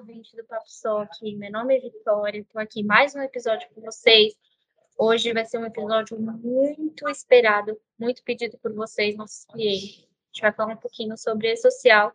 ouvinte 0.00 0.34
do 0.34 0.42
Papo 0.44 0.64
Soc. 0.66 1.10
Meu 1.36 1.52
nome 1.52 1.76
é 1.76 1.80
Vitória, 1.80 2.40
estou 2.40 2.58
aqui 2.58 2.82
mais 2.82 3.14
um 3.14 3.20
episódio 3.20 3.68
com 3.74 3.82
vocês. 3.82 4.34
Hoje 4.96 5.30
vai 5.34 5.44
ser 5.44 5.58
um 5.58 5.66
episódio 5.66 6.18
muito 6.18 7.06
esperado, 7.06 7.78
muito 7.98 8.24
pedido 8.24 8.56
por 8.62 8.72
vocês, 8.72 9.14
nossos 9.14 9.44
clientes. 9.44 9.98
A 9.98 10.26
gente 10.32 10.40
vai 10.40 10.52
falar 10.52 10.72
um 10.72 10.76
pouquinho 10.78 11.18
sobre 11.18 11.52
e-social 11.52 12.14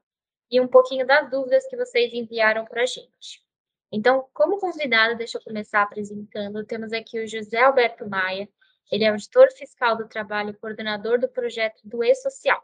e 0.50 0.60
um 0.60 0.68
pouquinho 0.68 1.06
das 1.06 1.30
dúvidas 1.30 1.68
que 1.68 1.78
vocês 1.78 2.12
enviaram 2.12 2.66
para 2.66 2.82
a 2.82 2.86
gente. 2.88 3.46
Então, 3.92 4.28
como 4.34 4.58
convidado, 4.58 5.16
deixa 5.16 5.38
eu 5.38 5.44
começar 5.44 5.84
apresentando. 5.84 6.66
Temos 6.66 6.92
aqui 6.92 7.24
o 7.24 7.28
José 7.28 7.62
Alberto 7.62 8.10
Maia, 8.10 8.50
ele 8.92 9.04
é 9.04 9.10
auditor 9.10 9.52
fiscal 9.52 9.96
do 9.96 10.08
trabalho 10.08 10.50
e 10.50 10.56
coordenador 10.56 11.20
do 11.20 11.30
projeto 11.30 11.82
do 11.84 12.04
E-Social. 12.04 12.64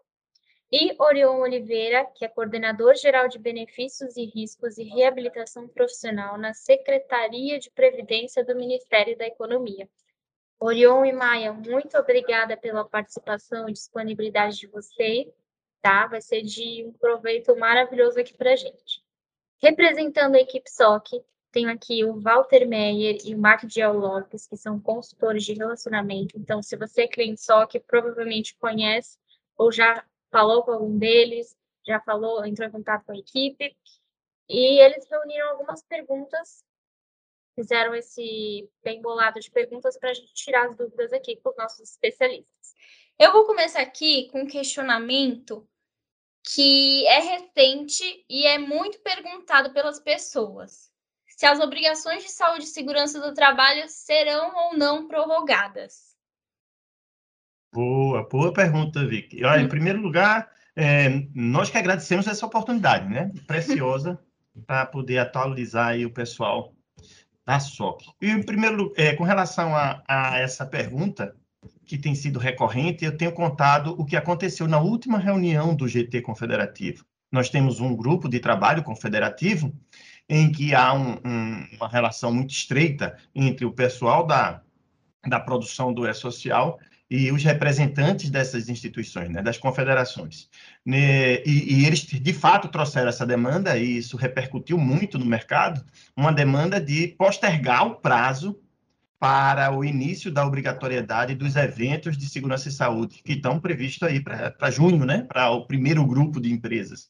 E 0.73 0.95
Orion 0.99 1.41
Oliveira, 1.41 2.05
que 2.15 2.23
é 2.23 2.29
coordenador 2.29 2.95
geral 2.95 3.27
de 3.27 3.37
benefícios 3.37 4.15
e 4.15 4.23
riscos 4.23 4.77
e 4.77 4.83
reabilitação 4.83 5.67
profissional 5.67 6.37
na 6.37 6.53
Secretaria 6.53 7.59
de 7.59 7.69
Previdência 7.69 8.41
do 8.45 8.55
Ministério 8.55 9.17
da 9.17 9.27
Economia. 9.27 9.89
Orion 10.57 11.03
e 11.03 11.11
Maia, 11.11 11.51
muito 11.51 11.97
obrigada 11.97 12.55
pela 12.55 12.87
participação 12.87 13.67
e 13.67 13.73
disponibilidade 13.73 14.59
de 14.59 14.67
vocês, 14.67 15.27
tá? 15.81 16.07
Vai 16.07 16.21
ser 16.21 16.41
de 16.41 16.85
um 16.85 16.93
proveito 16.93 17.53
maravilhoso 17.57 18.17
aqui 18.17 18.33
para 18.33 18.55
gente. 18.55 19.03
Representando 19.61 20.35
a 20.35 20.39
equipe 20.39 20.71
SOC, 20.71 21.21
tenho 21.51 21.69
aqui 21.69 22.05
o 22.05 22.17
Walter 22.21 22.65
Meyer 22.65 23.17
e 23.25 23.35
o 23.35 23.37
Mark 23.37 23.65
Diel 23.65 23.91
Lopes, 23.91 24.47
que 24.47 24.55
são 24.55 24.79
consultores 24.79 25.43
de 25.43 25.53
relacionamento. 25.53 26.37
Então, 26.37 26.63
se 26.63 26.77
você 26.77 27.01
é 27.01 27.07
cliente 27.09 27.41
SOC, 27.41 27.77
provavelmente 27.85 28.55
conhece 28.55 29.19
ou 29.57 29.69
já 29.69 30.05
falou 30.31 30.63
com 30.63 30.71
algum 30.71 30.97
deles, 30.97 31.55
já 31.85 31.99
falou, 31.99 32.45
entrou 32.45 32.67
em 32.67 32.71
contato 32.71 33.05
com 33.05 33.11
a 33.11 33.17
equipe. 33.17 33.75
E 34.49 34.81
eles 34.81 35.07
reuniram 35.09 35.49
algumas 35.49 35.83
perguntas, 35.83 36.63
fizeram 37.55 37.93
esse 37.95 38.69
bem 38.83 39.01
bolado 39.01 39.39
de 39.39 39.51
perguntas 39.51 39.97
para 39.97 40.09
a 40.09 40.13
gente 40.13 40.33
tirar 40.33 40.67
as 40.67 40.75
dúvidas 40.75 41.13
aqui 41.13 41.37
com 41.37 41.49
os 41.49 41.57
nossos 41.57 41.89
especialistas. 41.89 42.75
Eu 43.19 43.31
vou 43.31 43.45
começar 43.45 43.81
aqui 43.81 44.29
com 44.31 44.41
um 44.41 44.47
questionamento 44.47 45.67
que 46.43 47.05
é 47.05 47.19
recente 47.19 48.25
e 48.27 48.47
é 48.47 48.57
muito 48.57 48.99
perguntado 48.99 49.71
pelas 49.73 49.99
pessoas 49.99 50.91
se 51.41 51.45
as 51.47 51.59
obrigações 51.59 52.21
de 52.21 52.29
saúde 52.29 52.65
e 52.65 52.67
segurança 52.67 53.19
do 53.19 53.33
trabalho 53.33 53.89
serão 53.89 54.55
ou 54.55 54.77
não 54.77 55.07
prorrogadas. 55.07 56.15
Boa, 57.73 58.27
boa 58.27 58.51
pergunta, 58.51 59.05
Vicky. 59.05 59.43
Olha, 59.45 59.61
em 59.61 59.67
primeiro 59.67 60.01
lugar, 60.01 60.49
é, 60.75 61.25
nós 61.33 61.69
que 61.69 61.77
agradecemos 61.77 62.27
essa 62.27 62.45
oportunidade, 62.45 63.07
né? 63.07 63.31
Preciosa, 63.47 64.19
para 64.67 64.85
poder 64.85 65.19
atualizar 65.19 65.97
o 65.99 66.11
pessoal 66.11 66.73
da 67.45 67.59
SOC. 67.59 68.03
E, 68.21 68.29
em 68.29 68.43
primeiro 68.43 68.93
é, 68.97 69.13
com 69.13 69.23
relação 69.23 69.75
a, 69.75 70.03
a 70.07 70.37
essa 70.39 70.65
pergunta, 70.65 71.33
que 71.85 71.97
tem 71.97 72.15
sido 72.15 72.39
recorrente, 72.39 73.05
eu 73.05 73.15
tenho 73.17 73.31
contado 73.31 73.95
o 73.99 74.05
que 74.05 74.15
aconteceu 74.15 74.67
na 74.67 74.79
última 74.79 75.17
reunião 75.17 75.75
do 75.75 75.87
GT 75.87 76.21
Confederativo. 76.21 77.05
Nós 77.31 77.49
temos 77.49 77.79
um 77.79 77.95
grupo 77.95 78.27
de 78.27 78.39
trabalho 78.39 78.83
confederativo 78.83 79.73
em 80.27 80.51
que 80.51 80.73
há 80.73 80.93
um, 80.93 81.13
um, 81.25 81.67
uma 81.75 81.87
relação 81.87 82.33
muito 82.33 82.51
estreita 82.51 83.17
entre 83.35 83.65
o 83.65 83.71
pessoal 83.71 84.25
da, 84.25 84.61
da 85.27 85.39
produção 85.39 85.93
do 85.93 86.07
E-Social 86.07 86.79
e 87.11 87.29
os 87.29 87.43
representantes 87.43 88.29
dessas 88.29 88.69
instituições, 88.69 89.29
né, 89.29 89.41
das 89.41 89.57
confederações. 89.57 90.47
E, 90.87 91.43
e, 91.45 91.85
eles, 91.85 91.99
de 91.99 92.33
fato, 92.33 92.69
trouxeram 92.69 93.09
essa 93.09 93.25
demanda, 93.25 93.77
e 93.77 93.97
isso 93.97 94.15
repercutiu 94.15 94.77
muito 94.77 95.19
no 95.19 95.25
mercado, 95.25 95.83
uma 96.15 96.31
demanda 96.31 96.79
de 96.79 97.09
postergar 97.09 97.85
o 97.85 97.95
prazo 97.95 98.57
para 99.19 99.75
o 99.75 99.83
início 99.83 100.31
da 100.31 100.45
obrigatoriedade 100.45 101.35
dos 101.35 101.57
eventos 101.57 102.17
de 102.17 102.29
segurança 102.29 102.69
e 102.69 102.71
saúde, 102.71 103.21
que 103.21 103.33
estão 103.33 103.59
previstos 103.59 104.07
aí 104.07 104.21
para 104.21 104.71
junho, 104.71 105.05
né, 105.05 105.25
para 105.27 105.49
o 105.51 105.67
primeiro 105.67 106.05
grupo 106.05 106.39
de 106.39 106.49
empresas 106.49 107.09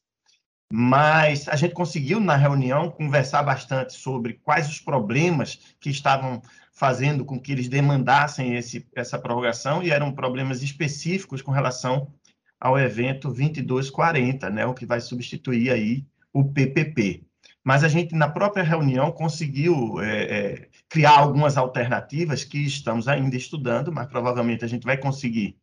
mas 0.74 1.50
a 1.50 1.58
gente 1.58 1.74
conseguiu, 1.74 2.22
na 2.22 2.38
reunião, 2.38 2.90
conversar 2.90 3.44
bastante 3.44 3.92
sobre 3.92 4.40
quais 4.42 4.70
os 4.70 4.80
problemas 4.80 5.60
que 5.82 5.90
estavam 5.90 6.42
fazendo 6.72 7.26
com 7.26 7.40
que 7.40 7.52
eles 7.52 7.68
demandassem 7.68 8.56
esse, 8.56 8.88
essa 8.96 9.20
prorrogação, 9.20 9.84
e 9.84 9.92
eram 9.92 10.12
problemas 10.12 10.62
específicos 10.62 11.42
com 11.42 11.52
relação 11.52 12.14
ao 12.60 12.80
evento 12.80 13.28
2240, 13.28 14.50
né, 14.50 14.66
o 14.66 14.74
que 14.74 14.86
vai 14.86 15.02
substituir 15.02 15.72
aí 15.72 16.06
o 16.34 16.44
PPP. 16.44 17.24
Mas 17.64 17.84
a 17.84 17.88
gente, 17.88 18.16
na 18.16 18.28
própria 18.28 18.64
reunião, 18.64 19.12
conseguiu 19.12 20.02
é, 20.02 20.24
é, 20.24 20.70
criar 20.90 21.20
algumas 21.20 21.58
alternativas 21.58 22.44
que 22.44 22.58
estamos 22.60 23.08
ainda 23.08 23.36
estudando, 23.36 23.92
mas 23.92 24.08
provavelmente 24.08 24.66
a 24.66 24.68
gente 24.68 24.84
vai 24.84 24.98
conseguir 24.98 25.58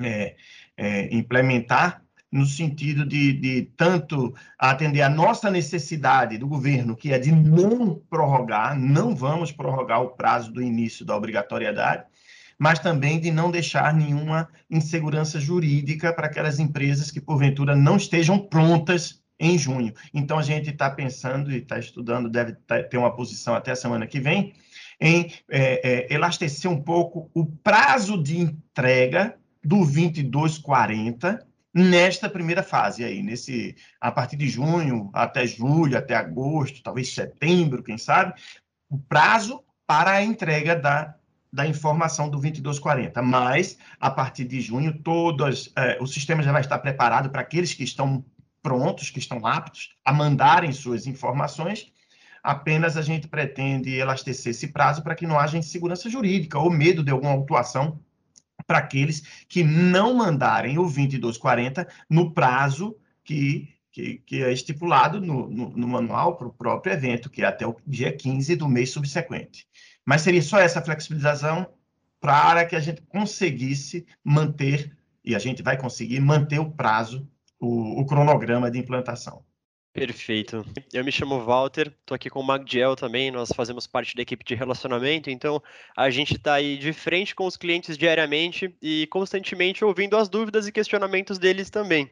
é, 0.00 0.36
é 0.76 1.14
implementar 1.14 2.05
no 2.30 2.44
sentido 2.44 3.06
de, 3.06 3.32
de 3.32 3.62
tanto 3.76 4.34
atender 4.58 5.02
a 5.02 5.08
nossa 5.08 5.50
necessidade 5.50 6.38
do 6.38 6.46
governo, 6.46 6.96
que 6.96 7.12
é 7.12 7.18
de 7.18 7.30
não 7.32 7.94
prorrogar, 8.10 8.78
não 8.78 9.14
vamos 9.14 9.52
prorrogar 9.52 10.02
o 10.02 10.10
prazo 10.10 10.52
do 10.52 10.62
início 10.62 11.04
da 11.04 11.16
obrigatoriedade, 11.16 12.04
mas 12.58 12.78
também 12.78 13.20
de 13.20 13.30
não 13.30 13.50
deixar 13.50 13.94
nenhuma 13.94 14.48
insegurança 14.70 15.38
jurídica 15.38 16.12
para 16.12 16.26
aquelas 16.26 16.58
empresas 16.58 17.10
que, 17.10 17.20
porventura, 17.20 17.76
não 17.76 17.96
estejam 17.96 18.38
prontas 18.38 19.22
em 19.38 19.58
junho. 19.58 19.92
Então, 20.14 20.38
a 20.38 20.42
gente 20.42 20.70
está 20.70 20.90
pensando 20.90 21.52
e 21.52 21.58
está 21.58 21.78
estudando, 21.78 22.30
deve 22.30 22.54
tá, 22.66 22.82
ter 22.82 22.96
uma 22.96 23.14
posição 23.14 23.54
até 23.54 23.70
a 23.72 23.76
semana 23.76 24.06
que 24.06 24.18
vem, 24.18 24.54
em 24.98 25.30
é, 25.50 26.06
é, 26.08 26.14
elastecer 26.14 26.70
um 26.70 26.80
pouco 26.80 27.30
o 27.34 27.44
prazo 27.44 28.22
de 28.22 28.38
entrega 28.38 29.36
do 29.62 29.84
2240 29.84 31.45
nesta 31.76 32.30
primeira 32.30 32.62
fase 32.62 33.04
aí, 33.04 33.22
nesse 33.22 33.76
a 34.00 34.10
partir 34.10 34.36
de 34.36 34.48
junho 34.48 35.10
até 35.12 35.46
julho, 35.46 35.98
até 35.98 36.14
agosto, 36.14 36.82
talvez 36.82 37.12
setembro, 37.12 37.82
quem 37.82 37.98
sabe, 37.98 38.32
o 38.88 38.98
prazo 38.98 39.62
para 39.86 40.12
a 40.12 40.24
entrega 40.24 40.74
da, 40.74 41.14
da 41.52 41.66
informação 41.66 42.30
do 42.30 42.38
2240. 42.38 43.20
Mas 43.20 43.76
a 44.00 44.10
partir 44.10 44.44
de 44.44 44.58
junho, 44.58 45.02
todas 45.02 45.70
é, 45.76 45.98
o 46.00 46.06
sistema 46.06 46.42
já 46.42 46.50
vai 46.50 46.62
estar 46.62 46.78
preparado 46.78 47.28
para 47.28 47.42
aqueles 47.42 47.74
que 47.74 47.84
estão 47.84 48.24
prontos, 48.62 49.10
que 49.10 49.18
estão 49.18 49.46
aptos 49.46 49.94
a 50.02 50.14
mandarem 50.14 50.72
suas 50.72 51.06
informações. 51.06 51.92
Apenas 52.42 52.96
a 52.96 53.02
gente 53.02 53.28
pretende 53.28 53.94
elastecer 53.94 54.52
esse 54.52 54.68
prazo 54.68 55.02
para 55.02 55.14
que 55.14 55.26
não 55.26 55.38
haja 55.38 55.58
insegurança 55.58 56.08
jurídica 56.08 56.58
ou 56.58 56.70
medo 56.70 57.04
de 57.04 57.10
alguma 57.10 57.32
autuação 57.32 58.00
para 58.66 58.78
aqueles 58.78 59.22
que 59.48 59.62
não 59.62 60.14
mandarem 60.14 60.78
o 60.78 60.82
2240 60.82 61.86
no 62.10 62.32
prazo 62.32 62.96
que, 63.24 63.68
que, 63.92 64.18
que 64.18 64.42
é 64.42 64.52
estipulado 64.52 65.20
no, 65.20 65.48
no, 65.48 65.70
no 65.70 65.88
manual 65.88 66.36
para 66.36 66.48
o 66.48 66.52
próprio 66.52 66.92
evento, 66.92 67.30
que 67.30 67.42
é 67.42 67.46
até 67.46 67.66
o 67.66 67.76
dia 67.86 68.12
15 68.12 68.56
do 68.56 68.68
mês 68.68 68.90
subsequente. 68.90 69.66
Mas 70.04 70.22
seria 70.22 70.42
só 70.42 70.58
essa 70.58 70.82
flexibilização 70.82 71.66
para 72.20 72.64
que 72.64 72.74
a 72.74 72.80
gente 72.80 73.02
conseguisse 73.02 74.04
manter, 74.24 74.96
e 75.24 75.34
a 75.34 75.38
gente 75.38 75.62
vai 75.62 75.76
conseguir 75.76 76.20
manter 76.20 76.58
o 76.58 76.70
prazo, 76.70 77.28
o, 77.58 78.00
o 78.00 78.06
cronograma 78.06 78.70
de 78.70 78.78
implantação. 78.78 79.45
Perfeito. 79.96 80.62
Eu 80.92 81.02
me 81.02 81.10
chamo 81.10 81.42
Walter, 81.42 81.88
estou 81.88 82.14
aqui 82.14 82.28
com 82.28 82.40
o 82.40 82.44
Magdiel 82.44 82.94
também, 82.94 83.30
nós 83.30 83.48
fazemos 83.56 83.86
parte 83.86 84.14
da 84.14 84.20
equipe 84.20 84.44
de 84.44 84.54
relacionamento, 84.54 85.30
então 85.30 85.62
a 85.96 86.10
gente 86.10 86.34
está 86.34 86.52
aí 86.52 86.76
de 86.76 86.92
frente 86.92 87.34
com 87.34 87.46
os 87.46 87.56
clientes 87.56 87.96
diariamente 87.96 88.76
e 88.82 89.06
constantemente 89.06 89.82
ouvindo 89.82 90.14
as 90.18 90.28
dúvidas 90.28 90.66
e 90.66 90.72
questionamentos 90.72 91.38
deles 91.38 91.70
também. 91.70 92.10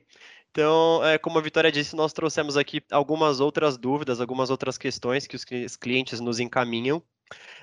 Então, 0.50 1.05
é, 1.05 1.19
como 1.19 1.39
a 1.39 1.43
Vitória 1.43 1.70
disse, 1.70 1.94
nós 1.94 2.14
trouxemos 2.14 2.56
aqui 2.56 2.81
algumas 2.91 3.38
outras 3.38 3.76
dúvidas, 3.76 4.19
algumas 4.19 4.49
outras 4.49 4.79
questões 4.79 5.26
que 5.26 5.37
os 5.37 5.76
clientes 5.76 6.20
nos 6.20 6.41
encaminham. 6.41 7.03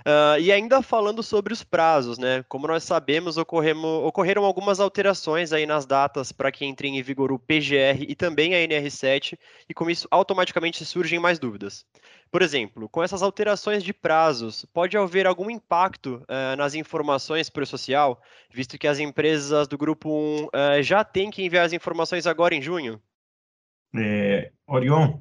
Uh, 0.01 0.39
e 0.39 0.51
ainda 0.51 0.81
falando 0.81 1.21
sobre 1.21 1.53
os 1.53 1.63
prazos, 1.63 2.17
né? 2.17 2.43
Como 2.49 2.67
nós 2.67 2.83
sabemos, 2.83 3.37
ocorreram 3.37 4.43
algumas 4.43 4.79
alterações 4.79 5.53
aí 5.53 5.67
nas 5.67 5.85
datas 5.85 6.31
para 6.31 6.51
que 6.51 6.65
entre 6.65 6.87
em 6.87 7.01
vigor 7.03 7.31
o 7.31 7.37
PGR 7.37 8.05
e 8.07 8.15
também 8.15 8.55
a 8.55 8.57
NR7, 8.57 9.37
e 9.69 9.73
com 9.73 9.89
isso 9.89 10.07
automaticamente 10.09 10.83
surgem 10.85 11.19
mais 11.19 11.37
dúvidas. 11.37 11.85
Por 12.31 12.41
exemplo, 12.41 12.89
com 12.89 13.03
essas 13.03 13.21
alterações 13.21 13.83
de 13.83 13.93
prazos, 13.93 14.65
pode 14.73 14.97
haver 14.97 15.27
algum 15.27 15.51
impacto 15.51 16.23
uh, 16.23 16.55
nas 16.57 16.73
informações 16.73 17.49
para 17.49 17.63
o 17.63 17.67
social, 17.67 18.19
visto 18.49 18.79
que 18.79 18.87
as 18.87 18.99
empresas 18.99 19.67
do 19.67 19.77
grupo 19.77 20.09
1 20.09 20.43
uh, 20.45 20.49
eh, 20.53 20.83
já 20.83 21.03
têm 21.03 21.29
que 21.29 21.43
enviar 21.43 21.65
as 21.65 21.73
informações 21.73 22.25
agora 22.25 22.55
em 22.55 22.61
junho? 22.61 22.99
É, 23.93 24.51
Orion, 24.65 25.19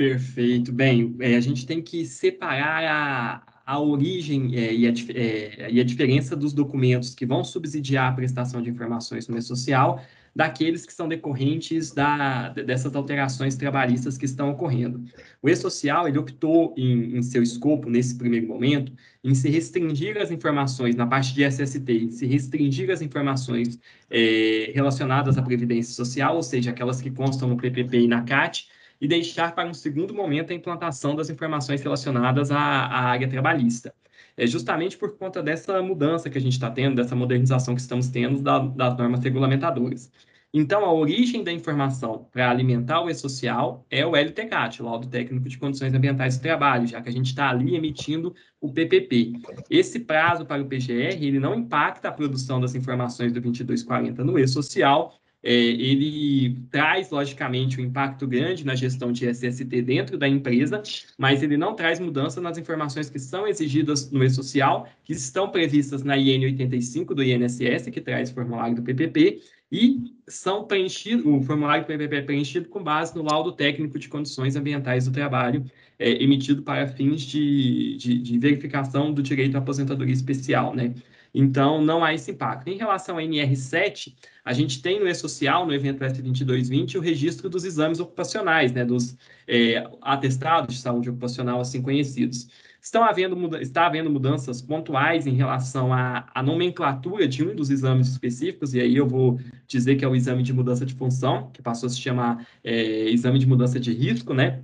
Perfeito. 0.00 0.72
Bem, 0.72 1.14
é, 1.20 1.36
a 1.36 1.40
gente 1.40 1.66
tem 1.66 1.82
que 1.82 2.06
separar 2.06 2.82
a, 2.86 3.42
a 3.66 3.78
origem 3.78 4.56
é, 4.56 4.72
e, 4.72 4.88
a, 4.88 4.92
é, 5.14 5.70
e, 5.70 5.78
a, 5.78 5.84
diferença 5.84 6.34
dos 6.34 6.54
documentos 6.54 7.14
que 7.14 7.26
vão 7.26 7.44
subsidiar 7.44 8.10
a 8.10 8.12
prestação 8.16 8.62
de 8.62 8.70
informações 8.70 9.28
no 9.28 9.34
meio 9.34 9.42
social 9.42 10.02
daqueles 10.34 10.86
que 10.86 10.92
são 10.94 11.06
decorrentes 11.06 11.92
da, 11.92 12.48
dessas 12.48 12.96
alterações 12.96 13.56
trabalhistas 13.56 14.16
que 14.16 14.24
estão 14.24 14.48
ocorrendo. 14.48 15.04
O 15.42 15.50
E-Social, 15.50 16.08
ele 16.08 16.16
optou 16.16 16.74
em, 16.78 17.18
em, 17.18 17.22
seu 17.22 17.42
escopo, 17.42 17.90
nesse 17.90 18.16
primeiro 18.16 18.48
momento, 18.48 18.94
em 19.22 19.34
se 19.34 19.50
restringir 19.50 20.16
as 20.16 20.30
informações 20.30 20.96
na 20.96 21.06
parte 21.06 21.34
de 21.34 21.44
SST, 21.44 21.92
em 21.92 22.10
se 22.10 22.24
restringir 22.24 22.90
as 22.90 23.02
informações 23.02 23.78
é, 24.08 24.72
relacionadas 24.74 25.36
à 25.36 25.42
Previdência 25.42 25.92
Social, 25.92 26.36
ou 26.36 26.42
seja, 26.42 26.70
aquelas 26.70 27.02
que 27.02 27.10
constam 27.10 27.50
no 27.50 27.58
PPP 27.58 27.98
e 27.98 28.08
na 28.08 28.22
CAT, 28.22 28.66
e 29.00 29.08
deixar 29.08 29.54
para 29.54 29.68
um 29.68 29.74
segundo 29.74 30.14
momento 30.14 30.52
a 30.52 30.54
implantação 30.54 31.14
das 31.14 31.30
informações 31.30 31.82
relacionadas 31.82 32.50
à, 32.50 32.58
à 32.58 33.00
área 33.04 33.28
trabalhista 33.28 33.94
é 34.36 34.46
justamente 34.46 34.96
por 34.96 35.18
conta 35.18 35.42
dessa 35.42 35.82
mudança 35.82 36.30
que 36.30 36.38
a 36.38 36.40
gente 36.40 36.54
está 36.54 36.70
tendo, 36.70 36.96
dessa 36.96 37.14
modernização 37.14 37.74
que 37.74 37.80
estamos 37.80 38.08
tendo 38.08 38.40
da, 38.40 38.58
das 38.58 38.96
normas 38.96 39.22
regulamentadoras. 39.22 40.10
Então, 40.52 40.84
a 40.84 40.92
origem 40.92 41.44
da 41.44 41.52
informação 41.52 42.26
para 42.32 42.50
alimentar 42.50 43.02
o 43.02 43.08
e-social 43.08 43.86
é 43.88 44.04
o 44.04 44.16
LTCAT, 44.16 44.82
o 44.82 44.86
Laudo 44.86 45.06
Técnico 45.06 45.48
de 45.48 45.56
Condições 45.56 45.94
Ambientais 45.94 46.38
do 46.38 46.42
Trabalho, 46.42 46.88
já 46.88 47.00
que 47.00 47.08
a 47.08 47.12
gente 47.12 47.26
está 47.26 47.50
ali 47.50 47.76
emitindo 47.76 48.34
o 48.60 48.72
PPP. 48.72 49.34
Esse 49.70 50.00
prazo 50.00 50.44
para 50.44 50.60
o 50.60 50.66
PGR, 50.66 51.22
ele 51.22 51.38
não 51.38 51.54
impacta 51.54 52.08
a 52.08 52.12
produção 52.12 52.60
das 52.60 52.74
informações 52.74 53.32
do 53.32 53.40
2240 53.40 54.24
no 54.24 54.38
e-social, 54.38 55.14
é, 55.42 55.52
ele 55.52 56.58
traz, 56.70 57.10
logicamente, 57.10 57.80
um 57.80 57.84
impacto 57.84 58.26
grande 58.26 58.64
na 58.64 58.74
gestão 58.74 59.10
de 59.10 59.26
SST 59.26 59.82
dentro 59.82 60.18
da 60.18 60.28
empresa, 60.28 60.82
mas 61.16 61.42
ele 61.42 61.56
não 61.56 61.74
traz 61.74 61.98
mudança 61.98 62.40
nas 62.40 62.58
informações 62.58 63.08
que 63.08 63.18
são 63.18 63.46
exigidas 63.46 64.10
no 64.10 64.22
e-social, 64.22 64.88
que 65.02 65.12
estão 65.12 65.48
previstas 65.50 66.02
na 66.02 66.16
IN 66.16 66.44
85 66.44 67.14
do 67.14 67.22
INSS, 67.22 67.90
que 67.90 68.00
traz 68.00 68.30
o 68.30 68.34
formulário 68.34 68.76
do 68.76 68.82
PPP, 68.82 69.40
e 69.72 70.12
são 70.26 70.64
preenchidos, 70.64 71.24
o 71.24 71.40
formulário 71.42 71.84
do 71.84 71.86
PPP 71.86 72.16
é 72.16 72.22
preenchido 72.22 72.68
com 72.68 72.82
base 72.82 73.14
no 73.14 73.22
laudo 73.22 73.52
técnico 73.52 73.98
de 73.98 74.08
condições 74.08 74.56
ambientais 74.56 75.06
do 75.06 75.12
trabalho, 75.12 75.64
é, 75.98 76.22
emitido 76.22 76.62
para 76.62 76.88
fins 76.88 77.22
de, 77.22 77.96
de, 77.96 78.18
de 78.18 78.38
verificação 78.38 79.12
do 79.12 79.22
direito 79.22 79.54
à 79.54 79.58
aposentadoria 79.58 80.12
especial, 80.12 80.74
né? 80.74 80.92
Então, 81.32 81.82
não 81.82 82.04
há 82.04 82.12
esse 82.12 82.30
impacto. 82.30 82.68
Em 82.68 82.76
relação 82.76 83.16
ao 83.16 83.22
NR7, 83.22 84.14
a 84.44 84.52
gente 84.52 84.82
tem 84.82 84.98
no 84.98 85.08
E-Social, 85.08 85.66
no 85.66 85.72
evento 85.72 86.04
S2220, 86.04 86.96
o 86.96 87.00
registro 87.00 87.48
dos 87.48 87.64
exames 87.64 88.00
ocupacionais, 88.00 88.72
né, 88.72 88.84
dos 88.84 89.16
é, 89.46 89.88
atestados 90.02 90.74
de 90.74 90.80
saúde 90.80 91.08
ocupacional 91.10 91.60
assim 91.60 91.80
conhecidos. 91.82 92.48
Estão 92.80 93.04
havendo, 93.04 93.56
está 93.58 93.86
havendo 93.86 94.10
mudanças 94.10 94.62
pontuais 94.62 95.26
em 95.26 95.34
relação 95.34 95.92
à, 95.92 96.26
à, 96.34 96.42
nomenclatura 96.42 97.28
de 97.28 97.44
um 97.44 97.54
dos 97.54 97.70
exames 97.70 98.08
específicos, 98.08 98.74
e 98.74 98.80
aí 98.80 98.96
eu 98.96 99.06
vou 99.06 99.38
dizer 99.66 99.96
que 99.96 100.04
é 100.04 100.08
o 100.08 100.16
exame 100.16 100.42
de 100.42 100.52
mudança 100.52 100.86
de 100.86 100.94
função, 100.94 101.50
que 101.52 101.62
passou 101.62 101.86
a 101.86 101.90
se 101.90 102.00
chamar 102.00 102.46
é, 102.64 103.10
exame 103.10 103.38
de 103.38 103.46
mudança 103.46 103.78
de 103.78 103.92
risco, 103.92 104.32
né? 104.32 104.62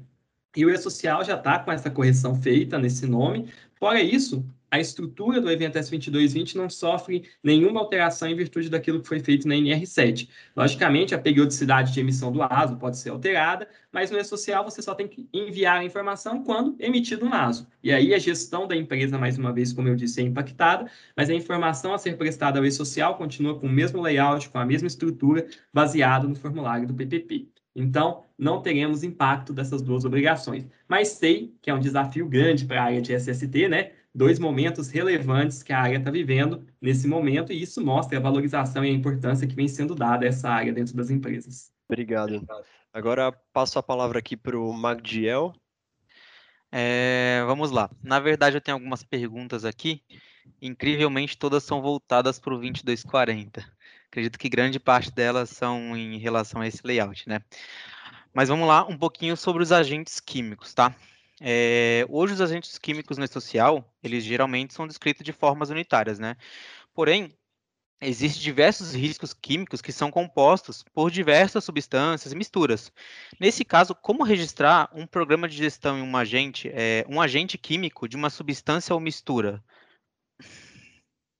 E 0.57 0.65
o 0.65 0.71
E-Social 0.71 1.23
já 1.23 1.37
está 1.37 1.59
com 1.59 1.71
essa 1.71 1.91
correção 1.91 2.35
feita 2.35 2.79
nesse 2.79 3.07
nome. 3.07 3.47
Fora 3.79 4.01
isso, 4.01 4.43
a 4.71 4.81
estrutura 4.81 5.41
do 5.41 5.51
evento 5.51 5.79
S2220 5.79 6.55
não 6.55 6.69
sofre 6.69 7.29
nenhuma 7.43 7.81
alteração 7.81 8.29
em 8.29 8.35
virtude 8.35 8.69
daquilo 8.69 9.01
que 9.01 9.09
foi 9.09 9.21
feito 9.21 9.47
na 9.47 9.55
NR7. 9.55 10.29
Logicamente, 10.57 11.15
a 11.15 11.19
periodicidade 11.19 11.93
de 11.93 12.01
emissão 12.01 12.33
do 12.33 12.43
ASO 12.43 12.77
pode 12.77 12.99
ser 12.99 13.11
alterada, 13.11 13.69
mas 13.93 14.11
no 14.11 14.19
E-Social 14.19 14.65
você 14.65 14.83
só 14.83 14.95
tem 14.95 15.07
que 15.09 15.29
enviar 15.33 15.79
a 15.79 15.85
informação 15.85 16.43
quando 16.43 16.77
emitido 16.79 17.25
um 17.25 17.33
ASO. 17.33 17.67
E 17.83 17.93
aí 17.93 18.13
a 18.13 18.19
gestão 18.19 18.67
da 18.67 18.77
empresa, 18.77 19.19
mais 19.19 19.39
uma 19.39 19.53
vez, 19.53 19.73
como 19.73 19.89
eu 19.89 19.97
disse, 19.97 20.21
é 20.21 20.25
impactada, 20.25 20.91
mas 21.17 21.31
a 21.31 21.35
informação 21.35 21.95
a 21.95 21.99
ser 21.99 22.17
prestada 22.17 22.59
ao 22.59 22.67
E-Social 22.67 23.17
continua 23.17 23.59
com 23.59 23.67
o 23.67 23.73
mesmo 23.73 24.03
layout, 24.03 24.49
com 24.49 24.59
a 24.59 24.67
mesma 24.67 24.89
estrutura, 24.89 25.47
baseado 25.73 26.29
no 26.29 26.35
formulário 26.35 26.87
do 26.87 26.95
PPP. 26.95 27.49
Então, 27.79 28.25
não 28.39 28.63
teremos 28.63 29.05
impacto 29.05 29.53
dessas 29.53 29.83
duas 29.83 30.07
obrigações. 30.07 30.67
Mas 30.89 31.09
sei 31.09 31.55
que 31.61 31.71
é 31.71 31.75
um 31.75 31.79
desafio 31.79 32.27
grande 32.27 32.65
para 32.65 32.81
a 32.81 32.85
área 32.85 33.03
de 33.03 33.13
SST, 33.13 33.69
né? 33.69 33.93
Dois 34.17 34.39
momentos 34.39 34.89
relevantes 34.89 35.63
que 35.63 35.75
a 35.75 35.79
área 35.79 35.99
está 35.99 36.11
vivendo 36.11 36.67
nesse 36.81 37.07
momento, 37.07 37.53
e 37.53 37.61
isso 37.61 37.85
mostra 37.85 38.17
a 38.17 38.21
valorização 38.21 38.83
e 38.83 38.89
a 38.89 38.93
importância 38.93 39.47
que 39.47 39.55
vem 39.55 39.69
sendo 39.69 39.95
dada 39.95 40.25
a 40.25 40.29
essa 40.29 40.49
área 40.49 40.73
dentro 40.73 40.97
das 40.97 41.11
empresas. 41.11 41.71
Obrigado. 41.87 42.43
Agora 42.95 43.31
passo 43.53 43.79
a 43.79 43.83
palavra 43.83 44.19
aqui 44.19 44.35
para 44.35 44.59
o 44.59 44.73
Magdiel. 44.73 45.53
É, 46.73 47.43
vamos 47.47 47.71
lá. 47.71 47.91
Na 48.03 48.19
verdade, 48.19 48.57
eu 48.57 48.61
tenho 48.63 48.79
algumas 48.79 49.05
perguntas 49.05 49.67
aqui. 49.67 50.03
Incrivelmente, 50.63 51.37
todas 51.37 51.63
são 51.63 51.83
voltadas 51.83 52.39
para 52.39 52.55
o 52.55 52.57
2240. 52.57 53.63
Acredito 54.07 54.39
que 54.39 54.49
grande 54.49 54.81
parte 54.81 55.11
delas 55.11 55.51
são 55.51 55.95
em 55.95 56.17
relação 56.17 56.63
a 56.63 56.67
esse 56.67 56.81
layout, 56.83 57.29
né? 57.29 57.43
Mas 58.33 58.49
vamos 58.49 58.67
lá, 58.67 58.87
um 58.87 58.97
pouquinho 58.97 59.37
sobre 59.37 59.63
os 59.63 59.73
agentes 59.73 60.21
químicos, 60.21 60.73
tá? 60.73 60.97
É, 61.41 62.07
hoje 62.09 62.35
os 62.35 62.41
agentes 62.41 62.79
químicos 62.79 63.19
no 63.19 63.29
social, 63.29 63.93
eles 64.03 64.25
geralmente 64.25 64.73
são 64.73 64.87
descritos 64.87 65.25
de 65.25 65.33
formas 65.33 65.69
unitárias, 65.69 66.19
né? 66.19 66.37
Porém, 66.95 67.31
existem 68.01 68.43
diversos 68.43 68.95
riscos 68.95 69.35
químicos 69.35 69.83
que 69.83 69.93
são 69.93 70.11
compostos 70.11 70.83
por 70.95 71.11
diversas 71.11 71.65
substâncias 71.65 72.33
e 72.33 72.37
misturas. 72.37 72.91
Nesse 73.39 73.65
caso, 73.65 73.95
como 73.95 74.25
registrar 74.25 74.91
um 74.95 75.07
programa 75.07 75.49
de 75.49 75.57
gestão 75.57 75.99
em 75.99 76.03
um 76.03 76.17
agente, 76.17 76.71
é, 76.73 77.05
um 77.09 77.21
agente 77.21 77.59
químico 77.59 78.09
de 78.09 78.17
uma 78.17 78.31
substância 78.31 78.95
ou 78.95 79.01
mistura? 79.01 79.63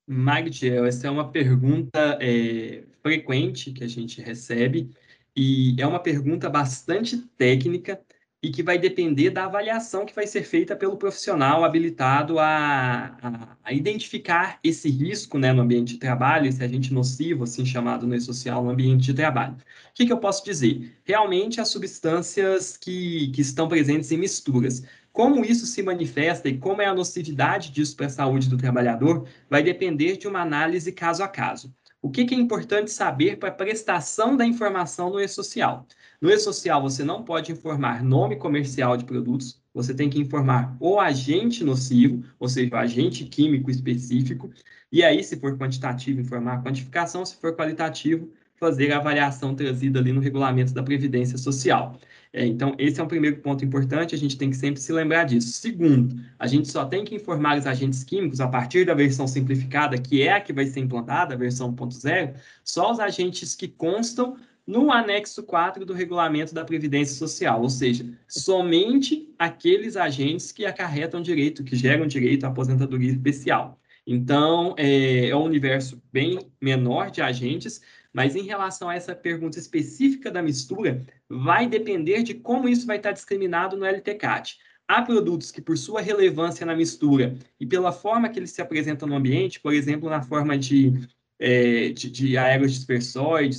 Magdiel, 0.09 0.85
essa 0.85 1.09
é 1.09 1.11
uma 1.11 1.33
pergunta 1.33 2.19
é, 2.21 2.85
frequente 3.03 3.73
que 3.73 3.83
a 3.83 3.89
gente 3.89 4.21
recebe 4.21 4.91
e 5.35 5.75
é 5.81 5.87
uma 5.87 5.99
pergunta 5.99 6.49
bastante 6.49 7.19
técnica 7.37 8.01
e 8.47 8.51
que 8.51 8.63
vai 8.63 8.79
depender 8.79 9.31
da 9.31 9.47
avaliação 9.47 10.07
que 10.07 10.15
vai 10.15 10.25
ser 10.25 10.45
feita 10.45 10.77
pelo 10.77 10.97
profissional 10.97 11.65
habilitado 11.65 12.39
a, 12.39 13.17
a, 13.21 13.57
a 13.65 13.73
identificar 13.73 14.61
esse 14.63 14.89
risco 14.89 15.37
né, 15.37 15.53
no 15.53 15.63
ambiente 15.63 15.95
de 15.95 15.99
trabalho, 15.99 16.47
esse 16.47 16.63
agente 16.63 16.95
nocivo, 16.95 17.43
assim 17.43 17.67
chamado 17.67 18.07
no 18.07 18.15
e-social, 18.15 18.63
no 18.63 18.71
ambiente 18.71 19.07
de 19.07 19.15
trabalho. 19.15 19.55
O 19.55 19.95
que, 19.95 20.07
que 20.07 20.13
eu 20.13 20.19
posso 20.19 20.45
dizer? 20.45 20.97
Realmente, 21.05 21.61
as 21.61 21.67
substâncias 21.67 22.77
que, 22.77 23.33
que 23.35 23.41
estão 23.41 23.67
presentes 23.67 24.13
em 24.13 24.17
misturas. 24.17 24.85
Como 25.13 25.45
isso 25.45 25.67
se 25.67 25.83
manifesta 25.83 26.49
e 26.49 26.57
como 26.57 26.81
é 26.81 26.87
a 26.87 26.95
nocividade 26.95 27.73
disso 27.73 27.97
para 27.97 28.07
a 28.07 28.11
saúde 28.11 28.49
do 28.49 28.57
trabalhador 28.57 29.27
vai 29.51 29.65
depender 29.65 30.19
de 30.19 30.29
uma 30.29 30.41
análise 30.41 30.93
caso 30.93 31.25
a 31.25 31.29
caso. 31.29 31.75
O 32.07 32.09
que, 32.09 32.25
que 32.25 32.37
é 32.37 32.39
importante 32.39 32.93
saber 32.93 33.37
para 33.37 33.49
a 33.49 33.53
prestação 33.53 34.37
da 34.37 34.47
informação 34.47 35.11
no 35.11 35.19
e-social? 35.19 35.85
No 36.21 36.31
e-social, 36.31 36.81
você 36.81 37.03
não 37.03 37.25
pode 37.25 37.51
informar 37.51 38.01
nome 38.01 38.37
comercial 38.37 38.97
de 38.97 39.05
produtos, 39.05 39.61
você 39.75 39.93
tem 39.93 40.09
que 40.09 40.21
informar 40.21 40.77
o 40.79 41.01
agente 41.01 41.65
nocivo, 41.65 42.23
ou 42.39 42.49
seja, 42.49 42.73
o 42.73 42.79
agente 42.79 43.25
químico 43.25 43.73
específico, 43.73 44.53
e 44.93 45.03
aí, 45.03 45.21
se 45.25 45.37
for 45.41 45.59
quantitativo, 45.59 46.21
informar 46.21 46.59
a 46.59 46.63
quantificação, 46.63 47.27
se 47.27 47.35
for 47.41 47.57
qualitativo, 47.57 48.31
fazer 48.55 48.93
a 48.93 48.99
avaliação 48.99 49.53
trazida 49.53 49.99
ali 49.99 50.13
no 50.13 50.21
regulamento 50.21 50.73
da 50.73 50.85
Previdência 50.85 51.37
Social. 51.37 51.99
É, 52.37 52.45
então, 52.45 52.75
esse 52.79 53.01
é 53.01 53.03
um 53.03 53.09
primeiro 53.09 53.39
ponto 53.39 53.65
importante, 53.65 54.15
a 54.15 54.19
gente 54.19 54.37
tem 54.37 54.51
que 54.51 54.57
sempre 54.59 54.79
se 54.79 54.93
lembrar 54.93 55.25
disso. 55.25 55.53
Segundo, 55.53 56.21
a 56.39 56.47
gente 56.47 56.71
só 56.71 56.85
tem 56.85 57.03
que 57.03 57.15
informar 57.15 57.57
os 57.57 57.67
agentes 57.67 58.05
químicos 58.05 58.43
a 58.43 58.47
partir 58.47 58.85
da 58.85 58.93
versão 58.93 59.27
simplificada, 59.27 59.97
que 59.97 60.21
é 60.21 60.35
a 60.35 60.41
que 60.43 60.53
vai 60.53 60.67
ser 60.67 60.81
implantada, 60.81 61.33
a 61.33 61.39
versão 61.39 61.73
1.0, 61.75 62.35
só 62.63 62.93
os 62.93 63.01
agentes 63.01 63.55
que 63.55 63.67
constam 63.67 64.37
no 64.67 64.93
anexo 64.93 65.45
4 65.45 65.87
do 65.87 65.95
regulamento 65.95 66.53
da 66.53 66.63
Previdência 66.63 67.17
Social, 67.17 67.63
ou 67.63 67.71
seja, 67.71 68.05
somente 68.29 69.33
aqueles 69.39 69.97
agentes 69.97 70.53
que 70.53 70.67
acarretam 70.67 71.23
direito, 71.23 71.65
que 71.65 71.75
geram 71.75 72.07
direito 72.07 72.45
à 72.45 72.49
aposentadoria 72.49 73.13
especial. 73.13 73.81
Então, 74.07 74.75
é, 74.77 75.31
é 75.31 75.37
um 75.37 75.45
universo 75.45 76.03
bem 76.13 76.39
menor 76.61 77.11
de 77.11 77.23
agentes, 77.23 77.81
mas 78.17 78.35
em 78.35 78.45
relação 78.45 78.89
a 78.89 78.95
essa 78.95 79.15
pergunta 79.15 79.59
específica 79.59 80.31
da 80.31 80.41
mistura, 80.41 81.05
vai 81.29 81.69
depender 81.69 82.23
de 82.23 82.33
como 82.33 82.67
isso 82.67 82.87
vai 82.87 82.97
estar 82.97 83.13
discriminado 83.13 83.77
no 83.77 83.85
LTCAT. 83.85 84.57
Há 84.89 85.03
produtos 85.03 85.51
que, 85.51 85.61
por 85.61 85.77
sua 85.77 86.01
relevância 86.01 86.65
na 86.65 86.75
mistura 86.75 87.37
e 87.61 87.67
pela 87.67 87.93
forma 87.93 88.31
que 88.31 88.39
eles 88.39 88.53
se 88.53 88.63
apresentam 88.63 89.07
no 89.07 89.17
ambiente, 89.17 89.61
por 89.61 89.75
exemplo, 89.75 90.09
na 90.09 90.23
forma 90.23 90.57
de 90.57 90.95
é, 91.39 91.91
de, 91.91 92.11
de 92.11 92.37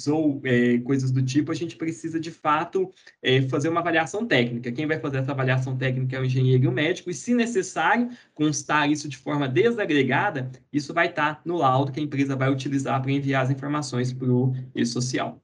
ou 0.09 0.41
é, 0.43 0.77
coisas 0.79 1.11
do 1.11 1.23
tipo, 1.23 1.51
a 1.51 1.55
gente 1.55 1.75
precisa, 1.75 2.19
de 2.19 2.31
fato, 2.31 2.91
é, 3.21 3.41
fazer 3.43 3.69
uma 3.69 3.79
avaliação 3.79 4.25
técnica. 4.25 4.71
Quem 4.71 4.87
vai 4.87 4.99
fazer 4.99 5.17
essa 5.17 5.31
avaliação 5.31 5.77
técnica 5.77 6.15
é 6.15 6.19
o 6.19 6.25
engenheiro 6.25 6.63
e 6.63 6.67
o 6.67 6.71
médico, 6.71 7.09
e, 7.09 7.13
se 7.13 7.33
necessário, 7.33 8.09
constar 8.33 8.89
isso 8.89 9.07
de 9.07 9.17
forma 9.17 9.47
desagregada, 9.47 10.51
isso 10.71 10.93
vai 10.93 11.07
estar 11.07 11.41
no 11.45 11.57
laudo 11.57 11.91
que 11.91 11.99
a 11.99 12.03
empresa 12.03 12.35
vai 12.35 12.51
utilizar 12.51 13.01
para 13.01 13.11
enviar 13.11 13.43
as 13.43 13.49
informações 13.49 14.11
para 14.11 14.27
o 14.27 14.53
e-social. 14.75 15.41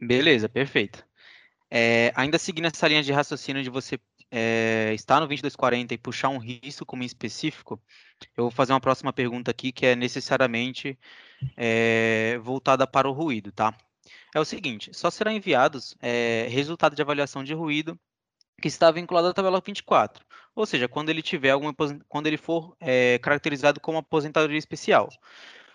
Beleza, 0.00 0.48
perfeito. 0.48 1.04
É, 1.70 2.12
ainda 2.14 2.38
seguindo 2.38 2.66
essa 2.66 2.86
linha 2.86 3.02
de 3.02 3.12
raciocínio 3.12 3.62
de 3.62 3.70
você 3.70 3.98
é, 4.30 4.92
está 4.94 5.16
no 5.20 5.26
2240 5.26 5.94
e 5.94 5.98
puxar 5.98 6.28
um 6.28 6.38
risco 6.38 6.84
como 6.84 7.02
específico, 7.02 7.80
eu 8.36 8.44
vou 8.44 8.50
fazer 8.50 8.72
uma 8.72 8.80
próxima 8.80 9.12
pergunta 9.12 9.50
aqui 9.50 9.72
que 9.72 9.86
é 9.86 9.96
necessariamente 9.96 10.98
é, 11.56 12.38
voltada 12.42 12.86
para 12.86 13.08
o 13.08 13.12
ruído, 13.12 13.52
tá? 13.52 13.76
É 14.34 14.40
o 14.40 14.44
seguinte, 14.44 14.90
só 14.92 15.10
serão 15.10 15.32
enviados 15.32 15.96
é, 16.02 16.46
resultado 16.50 16.96
de 16.96 17.02
avaliação 17.02 17.44
de 17.44 17.54
ruído 17.54 17.98
que 18.60 18.68
está 18.68 18.90
vinculado 18.90 19.28
à 19.28 19.32
tabela 19.32 19.60
24, 19.64 20.24
ou 20.54 20.66
seja, 20.66 20.88
quando 20.88 21.10
ele 21.10 21.22
tiver 21.22 21.50
alguma, 21.50 21.74
quando 22.08 22.26
ele 22.26 22.36
for 22.36 22.76
é, 22.80 23.18
caracterizado 23.18 23.80
como 23.80 23.98
aposentadoria 23.98 24.58
especial. 24.58 25.08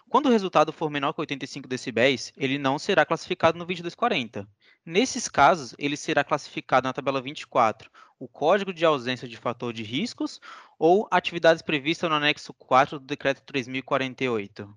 Quando 0.10 0.26
o 0.26 0.32
resultado 0.32 0.74
for 0.74 0.90
menor 0.90 1.14
que 1.14 1.22
85 1.22 1.68
decibéis, 1.68 2.34
ele 2.36 2.58
não 2.58 2.80
será 2.80 3.06
classificado 3.06 3.60
no 3.60 3.66
2240. 3.66 4.48
Nesses 4.84 5.28
casos, 5.28 5.76
ele 5.78 5.96
será 5.96 6.24
classificado 6.24 6.88
na 6.88 6.94
tabela 6.94 7.22
24, 7.22 7.92
o 8.20 8.28
código 8.28 8.74
de 8.74 8.86
ausência 8.86 9.28
de 9.28 9.38
fator 9.38 9.72
de 9.74 9.82
riscos 9.82 10.42
ou 10.78 11.08
atividades 11.10 11.62
previstas 11.62 12.10
no 12.10 12.18
anexo 12.18 12.54
4 12.54 13.00
do 13.00 13.06
decreto 13.06 13.42
3048. 13.44 14.70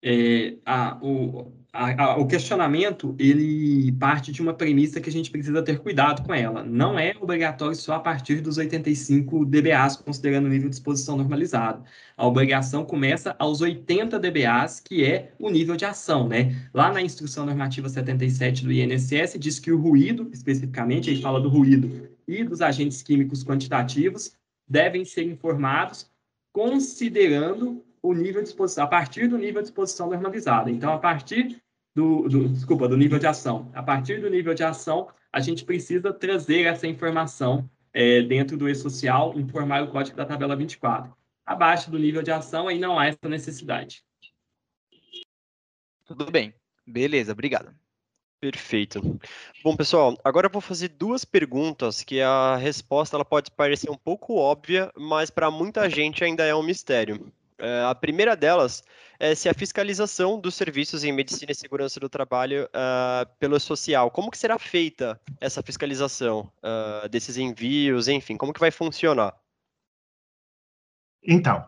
É, 0.00 0.56
a, 0.64 0.96
o, 1.02 1.52
a, 1.72 2.04
a, 2.04 2.16
o 2.18 2.28
questionamento 2.28 3.16
ele 3.18 3.90
parte 3.98 4.30
de 4.30 4.40
uma 4.40 4.54
premissa 4.54 5.00
que 5.00 5.08
a 5.08 5.12
gente 5.12 5.28
precisa 5.28 5.60
ter 5.60 5.80
cuidado 5.80 6.22
com 6.24 6.32
ela. 6.32 6.62
Não 6.62 6.96
é 6.96 7.16
obrigatório 7.20 7.74
só 7.74 7.94
a 7.94 8.00
partir 8.00 8.40
dos 8.40 8.58
85 8.58 9.44
dBAs, 9.44 9.96
considerando 9.96 10.46
o 10.46 10.48
nível 10.48 10.68
de 10.68 10.76
exposição 10.76 11.16
normalizado. 11.16 11.82
A 12.16 12.24
obrigação 12.24 12.84
começa 12.84 13.34
aos 13.40 13.60
80 13.60 14.20
dBAs, 14.20 14.78
que 14.78 15.04
é 15.04 15.32
o 15.36 15.50
nível 15.50 15.74
de 15.74 15.84
ação. 15.84 16.28
Né? 16.28 16.54
Lá 16.72 16.92
na 16.92 17.02
instrução 17.02 17.44
normativa 17.44 17.88
77 17.88 18.64
do 18.64 18.72
INSS, 18.72 19.36
diz 19.36 19.58
que 19.58 19.72
o 19.72 19.80
ruído, 19.80 20.30
especificamente, 20.32 21.10
aí 21.10 21.20
fala 21.20 21.40
do 21.40 21.48
ruído 21.48 22.17
e 22.28 22.44
dos 22.44 22.60
agentes 22.60 23.02
químicos 23.02 23.42
quantitativos, 23.42 24.36
devem 24.68 25.04
ser 25.04 25.22
informados 25.22 26.10
considerando 26.52 27.84
o 28.02 28.12
nível 28.12 28.42
de 28.42 28.48
exposição, 28.48 28.84
a 28.84 28.86
partir 28.86 29.26
do 29.26 29.38
nível 29.38 29.62
de 29.62 29.68
exposição 29.68 30.10
normalizada. 30.10 30.70
Então, 30.70 30.92
a 30.92 30.98
partir 30.98 31.60
do, 31.94 32.28
do, 32.28 32.48
desculpa, 32.48 32.86
do 32.86 32.96
nível 32.96 33.18
de 33.18 33.26
ação, 33.26 33.70
a 33.74 33.82
partir 33.82 34.20
do 34.20 34.30
nível 34.30 34.54
de 34.54 34.62
ação, 34.62 35.08
a 35.32 35.40
gente 35.40 35.64
precisa 35.64 36.12
trazer 36.12 36.62
essa 36.62 36.86
informação 36.86 37.68
é, 37.92 38.22
dentro 38.22 38.56
do 38.56 38.68
e-social, 38.68 39.38
informar 39.38 39.82
o 39.82 39.90
código 39.90 40.16
da 40.16 40.24
tabela 40.24 40.54
24. 40.54 41.12
Abaixo 41.44 41.90
do 41.90 41.98
nível 41.98 42.22
de 42.22 42.30
ação, 42.30 42.68
aí 42.68 42.78
não 42.78 42.98
há 42.98 43.06
essa 43.06 43.28
necessidade. 43.28 44.04
Tudo 46.04 46.30
bem. 46.30 46.54
Beleza, 46.86 47.32
obrigado. 47.32 47.74
Perfeito. 48.40 49.18
Bom, 49.64 49.76
pessoal, 49.76 50.16
agora 50.22 50.46
eu 50.46 50.50
vou 50.50 50.60
fazer 50.60 50.88
duas 50.88 51.24
perguntas 51.24 52.04
que 52.04 52.20
a 52.20 52.54
resposta 52.56 53.16
ela 53.16 53.24
pode 53.24 53.50
parecer 53.50 53.90
um 53.90 53.96
pouco 53.96 54.36
óbvia, 54.36 54.92
mas 54.96 55.28
para 55.28 55.50
muita 55.50 55.90
gente 55.90 56.22
ainda 56.22 56.44
é 56.44 56.54
um 56.54 56.62
mistério. 56.62 57.32
Uh, 57.60 57.86
a 57.88 57.94
primeira 57.96 58.36
delas 58.36 58.84
é 59.18 59.34
se 59.34 59.48
a 59.48 59.54
fiscalização 59.54 60.38
dos 60.38 60.54
serviços 60.54 61.02
em 61.02 61.10
medicina 61.10 61.50
e 61.50 61.54
segurança 61.54 61.98
do 61.98 62.08
trabalho 62.08 62.66
uh, 62.66 63.28
pelo 63.40 63.58
social, 63.58 64.08
como 64.12 64.30
que 64.30 64.38
será 64.38 64.56
feita 64.56 65.20
essa 65.40 65.60
fiscalização 65.60 66.52
uh, 66.62 67.08
desses 67.08 67.36
envios, 67.36 68.06
enfim, 68.06 68.36
como 68.36 68.52
que 68.52 68.60
vai 68.60 68.70
funcionar? 68.70 69.34
Então, 71.20 71.66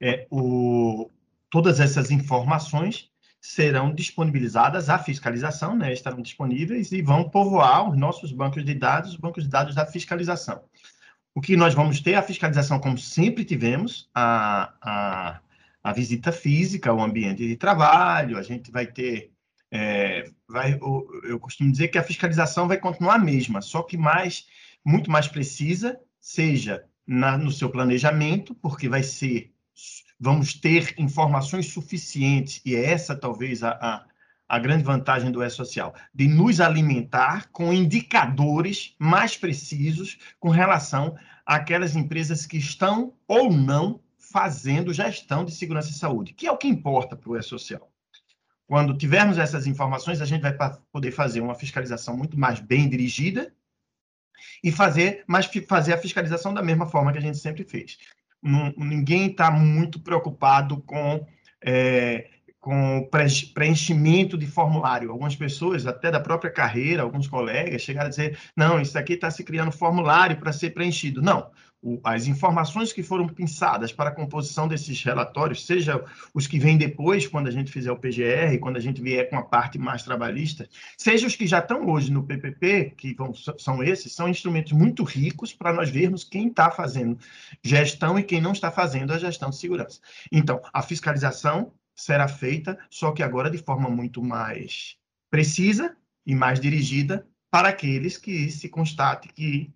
é, 0.00 0.26
o, 0.28 1.08
todas 1.48 1.78
essas 1.78 2.10
informações 2.10 3.08
serão 3.40 3.94
disponibilizadas 3.94 4.88
à 4.88 4.98
fiscalização, 4.98 5.76
né, 5.76 5.92
estarão 5.92 6.20
disponíveis 6.20 6.92
e 6.92 7.00
vão 7.00 7.28
povoar 7.28 7.88
os 7.88 7.96
nossos 7.96 8.32
bancos 8.32 8.64
de 8.64 8.74
dados, 8.74 9.12
os 9.12 9.16
bancos 9.16 9.44
de 9.44 9.50
dados 9.50 9.74
da 9.74 9.86
fiscalização. 9.86 10.62
O 11.34 11.40
que 11.40 11.56
nós 11.56 11.72
vamos 11.72 12.00
ter 12.00 12.14
a 12.14 12.22
fiscalização, 12.22 12.80
como 12.80 12.98
sempre 12.98 13.44
tivemos, 13.44 14.10
a, 14.12 14.74
a, 14.82 15.40
a 15.84 15.92
visita 15.92 16.32
física 16.32 16.90
ao 16.90 17.00
ambiente 17.00 17.46
de 17.46 17.56
trabalho, 17.56 18.36
a 18.36 18.42
gente 18.42 18.70
vai 18.72 18.86
ter. 18.86 19.30
É, 19.70 20.30
vai, 20.48 20.78
eu 21.22 21.38
costumo 21.38 21.70
dizer 21.70 21.88
que 21.88 21.98
a 21.98 22.02
fiscalização 22.02 22.66
vai 22.66 22.78
continuar 22.78 23.16
a 23.16 23.18
mesma, 23.18 23.60
só 23.60 23.82
que 23.82 23.96
mais, 23.98 24.46
muito 24.84 25.10
mais 25.10 25.28
precisa, 25.28 26.00
seja 26.18 26.84
na, 27.06 27.38
no 27.38 27.52
seu 27.52 27.70
planejamento, 27.70 28.54
porque 28.54 28.88
vai 28.88 29.02
ser, 29.02 29.52
vamos 30.18 30.54
ter 30.54 30.94
informações 30.98 31.72
suficientes, 31.72 32.60
e 32.64 32.74
é 32.74 32.84
essa 32.92 33.14
talvez 33.14 33.62
a, 33.62 33.70
a 33.72 34.04
a 34.48 34.58
grande 34.58 34.82
vantagem 34.82 35.30
do 35.30 35.42
E-Social, 35.42 35.94
de 36.14 36.26
nos 36.26 36.60
alimentar 36.60 37.50
com 37.52 37.72
indicadores 37.72 38.94
mais 38.98 39.36
precisos 39.36 40.18
com 40.40 40.48
relação 40.48 41.14
àquelas 41.44 41.94
empresas 41.94 42.46
que 42.46 42.56
estão 42.56 43.12
ou 43.26 43.52
não 43.52 44.00
fazendo 44.16 44.92
gestão 44.92 45.44
de 45.44 45.52
segurança 45.52 45.90
e 45.90 45.94
saúde, 45.94 46.32
que 46.32 46.46
é 46.46 46.52
o 46.52 46.56
que 46.56 46.66
importa 46.66 47.14
para 47.14 47.30
o 47.30 47.36
E-Social. 47.36 47.92
Quando 48.66 48.96
tivermos 48.96 49.38
essas 49.38 49.66
informações, 49.66 50.20
a 50.20 50.26
gente 50.26 50.42
vai 50.42 50.56
poder 50.92 51.10
fazer 51.12 51.40
uma 51.40 51.54
fiscalização 51.54 52.16
muito 52.16 52.38
mais 52.38 52.60
bem 52.60 52.88
dirigida 52.88 53.52
e 54.62 54.70
fazer, 54.70 55.24
mas 55.26 55.46
fazer 55.66 55.92
a 55.94 55.98
fiscalização 55.98 56.54
da 56.54 56.62
mesma 56.62 56.86
forma 56.86 57.12
que 57.12 57.18
a 57.18 57.22
gente 57.22 57.38
sempre 57.38 57.64
fez. 57.64 57.98
Ninguém 58.42 59.30
está 59.30 59.50
muito 59.50 60.00
preocupado 60.00 60.80
com 60.82 61.26
é, 61.64 62.28
com 62.60 63.08
preenchimento 63.54 64.36
de 64.36 64.46
formulário. 64.46 65.10
Algumas 65.10 65.34
pessoas, 65.34 65.86
até 65.86 66.10
da 66.10 66.20
própria 66.20 66.50
carreira, 66.50 67.02
alguns 67.02 67.26
colegas, 67.26 67.82
chegaram 67.82 68.08
a 68.08 68.10
dizer: 68.10 68.38
não, 68.56 68.80
isso 68.80 68.98
aqui 68.98 69.14
está 69.14 69.30
se 69.30 69.44
criando 69.44 69.72
formulário 69.72 70.36
para 70.38 70.52
ser 70.52 70.70
preenchido. 70.70 71.22
Não. 71.22 71.50
As 72.02 72.26
informações 72.26 72.92
que 72.92 73.04
foram 73.04 73.28
pensadas 73.28 73.92
para 73.92 74.10
a 74.10 74.14
composição 74.14 74.66
desses 74.66 75.00
relatórios, 75.02 75.64
seja 75.64 76.04
os 76.34 76.46
que 76.46 76.58
vêm 76.58 76.76
depois, 76.76 77.26
quando 77.26 77.46
a 77.46 77.52
gente 77.52 77.70
fizer 77.70 77.92
o 77.92 77.96
PGR, 77.96 78.58
quando 78.60 78.76
a 78.76 78.80
gente 78.80 79.00
vier 79.00 79.30
com 79.30 79.36
a 79.36 79.44
parte 79.44 79.78
mais 79.78 80.02
trabalhista, 80.02 80.68
seja 80.96 81.26
os 81.26 81.36
que 81.36 81.46
já 81.46 81.60
estão 81.60 81.86
hoje 81.88 82.10
no 82.10 82.24
PPP, 82.24 82.94
que 82.96 83.14
vão, 83.14 83.32
são 83.32 83.80
esses, 83.80 84.12
são 84.12 84.28
instrumentos 84.28 84.72
muito 84.72 85.04
ricos 85.04 85.54
para 85.54 85.72
nós 85.72 85.88
vermos 85.88 86.24
quem 86.24 86.48
está 86.48 86.68
fazendo 86.68 87.16
gestão 87.62 88.18
e 88.18 88.24
quem 88.24 88.40
não 88.40 88.52
está 88.52 88.72
fazendo 88.72 89.12
a 89.12 89.18
gestão 89.18 89.50
de 89.50 89.56
segurança. 89.56 90.00
Então, 90.32 90.60
a 90.72 90.82
fiscalização 90.82 91.72
será 91.94 92.26
feita, 92.26 92.76
só 92.90 93.12
que 93.12 93.22
agora 93.22 93.50
de 93.50 93.58
forma 93.58 93.88
muito 93.88 94.20
mais 94.20 94.96
precisa 95.30 95.96
e 96.26 96.34
mais 96.34 96.58
dirigida 96.58 97.24
para 97.50 97.68
aqueles 97.68 98.16
que 98.18 98.50
se 98.50 98.68
constate 98.68 99.28
que 99.28 99.72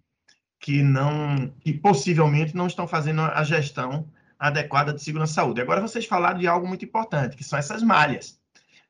que 0.63 0.81
não 0.83 1.53
que 1.61 1.73
possivelmente 1.73 2.55
não 2.55 2.69
estão 2.69 2.87
fazendo 2.87 3.21
a 3.21 3.43
gestão 3.43 4.09
adequada 4.39 4.95
de 4.95 5.03
segurança 5.03 5.35
saúde. 5.35 5.61
Agora 5.61 5.81
vocês 5.81 6.07
falaram 6.07 6.39
de 6.39 6.47
algo 6.47 6.67
muito 6.67 6.85
importante, 6.85 7.37
que 7.37 7.45
são 7.45 7.59
essas 7.59 7.83
malhas. 7.83 8.41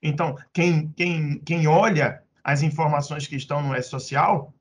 Então, 0.02 0.36
quem 0.52 0.92
quem 0.96 1.38
quem 1.38 1.66
olha 1.66 2.22
as 2.44 2.62
informações 2.62 3.26
que 3.26 3.36
estão 3.36 3.62
no 3.62 3.74
E-Social 3.74 4.54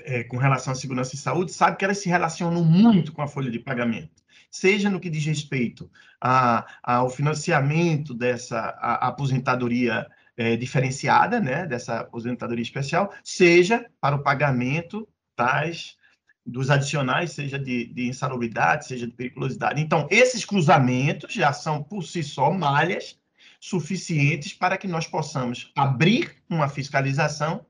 é, 0.00 0.24
com 0.24 0.38
relação 0.38 0.72
à 0.72 0.76
segurança 0.76 1.14
e 1.14 1.18
saúde, 1.18 1.52
sabe 1.52 1.76
que 1.76 1.84
elas 1.84 1.98
se 1.98 2.08
relacionam 2.08 2.64
muito 2.64 3.12
com 3.12 3.22
a 3.22 3.28
folha 3.28 3.50
de 3.50 3.58
pagamento 3.58 4.20
seja 4.50 4.90
no 4.90 4.98
que 4.98 5.08
diz 5.08 5.24
respeito 5.24 5.88
a, 6.20 6.66
ao 6.82 7.08
financiamento 7.08 8.12
dessa 8.12 8.58
a, 8.58 9.06
a 9.06 9.08
aposentadoria 9.08 10.06
é, 10.36 10.56
diferenciada, 10.56 11.38
né, 11.38 11.66
dessa 11.66 12.00
aposentadoria 12.00 12.62
especial, 12.62 13.12
seja 13.22 13.86
para 14.00 14.16
o 14.16 14.22
pagamento 14.22 15.08
das 15.36 15.96
dos 16.50 16.70
adicionais, 16.70 17.32
seja 17.32 17.58
de, 17.58 17.86
de 17.86 18.08
insalubridade, 18.08 18.86
seja 18.86 19.06
de 19.06 19.12
periculosidade. 19.12 19.80
Então, 19.80 20.06
esses 20.10 20.44
cruzamentos 20.44 21.32
já 21.32 21.52
são, 21.52 21.82
por 21.82 22.02
si 22.02 22.22
só, 22.22 22.50
malhas 22.50 23.18
suficientes 23.60 24.52
para 24.52 24.76
que 24.76 24.88
nós 24.88 25.06
possamos 25.06 25.70
abrir 25.76 26.36
uma 26.48 26.68
fiscalização 26.68 27.64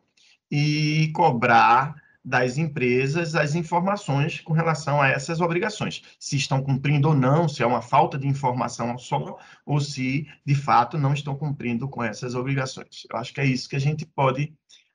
e 0.50 1.10
cobrar 1.14 1.94
das 2.25 2.58
empresas 2.58 3.34
as 3.34 3.54
informações 3.54 4.40
com 4.40 4.52
relação 4.52 5.00
a 5.00 5.08
essas 5.08 5.40
obrigações, 5.40 6.02
se 6.18 6.37
estão 6.37 6.62
cumprindo 6.62 7.08
ou 7.08 7.14
não, 7.14 7.49
se 7.49 7.62
é 7.62 7.66
uma 7.66 7.80
falta 7.80 8.18
de 8.18 8.28
informação 8.28 8.99
só, 8.99 9.38
ou 9.64 9.80
se 9.80 10.28
de 10.44 10.54
fato 10.54 10.99
não 10.99 11.14
estão 11.14 11.34
cumprindo 11.34 11.88
com 11.88 12.04
essas 12.04 12.34
obrigações. 12.34 13.06
Eu 13.10 13.18
acho 13.18 13.32
que 13.32 13.40
é 13.40 13.46
isso 13.46 13.68
que 13.68 13.76
a 13.76 13.80
gente 13.80 14.04
pode 14.04 14.52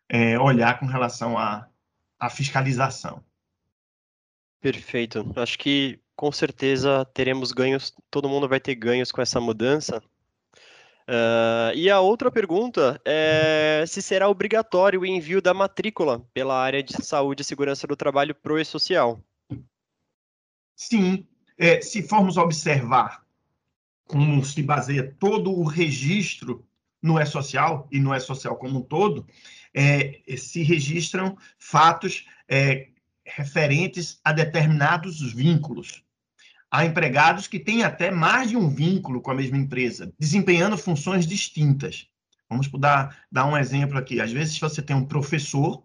é, 0.08 0.40
olhar 0.40 0.80
com 0.80 0.86
relação 0.86 1.38
à, 1.38 1.68
à 2.20 2.30
fiscalização. 2.30 3.24
Perfeito. 4.66 5.32
Acho 5.36 5.60
que 5.60 6.00
com 6.16 6.32
certeza 6.32 7.06
teremos 7.14 7.52
ganhos, 7.52 7.94
todo 8.10 8.28
mundo 8.28 8.50
vai 8.50 8.60
ter 8.60 8.74
ganhos 8.74 9.12
com 9.12 9.22
essa 9.22 9.40
mudança, 9.40 10.02
Uh, 11.08 11.70
e 11.76 11.88
a 11.88 12.00
outra 12.00 12.32
pergunta 12.32 13.00
é 13.06 13.84
se 13.88 14.02
será 14.02 14.28
obrigatório 14.28 15.02
o 15.02 15.06
envio 15.06 15.40
da 15.40 15.54
matrícula 15.54 16.28
pela 16.34 16.60
área 16.60 16.82
de 16.82 16.94
saúde 16.94 17.44
e 17.44 17.46
segurança 17.46 17.86
do 17.86 17.96
trabalho 17.96 18.34
pro 18.34 18.60
e-social. 18.60 19.20
Sim, 20.76 21.28
é, 21.60 21.80
se 21.80 22.02
formos 22.02 22.38
observar 22.38 23.24
como 24.08 24.44
se 24.44 24.64
baseia 24.64 25.16
todo 25.20 25.52
o 25.52 25.64
registro 25.64 26.66
no 27.00 27.20
e-social 27.20 27.88
e 27.92 28.00
no 28.00 28.12
e-social 28.12 28.56
como 28.56 28.80
um 28.80 28.82
todo, 28.82 29.28
é, 29.76 30.24
se 30.36 30.64
registram 30.64 31.38
fatos 31.60 32.26
é, 32.50 32.88
referentes 33.26 34.20
a 34.24 34.32
determinados 34.32 35.22
vínculos. 35.34 36.04
Há 36.70 36.86
empregados 36.86 37.48
que 37.48 37.60
têm 37.60 37.84
até 37.84 38.12
mais 38.12 38.50
de 38.50 38.58
um 38.58 38.70
vínculo 38.70 39.22
com 39.22 39.32
a 39.32 39.36
mesma 39.36 39.58
empresa, 39.58 40.14
desempenhando 40.20 40.78
funções 40.78 41.26
distintas. 41.26 42.08
Vamos 42.50 42.70
dar, 42.80 43.26
dar 43.32 43.46
um 43.46 43.58
exemplo 43.58 43.98
aqui. 43.98 44.22
Às 44.22 44.32
vezes 44.32 44.60
você 44.60 44.82
tem 44.82 44.96
um 44.96 45.06
professor 45.06 45.84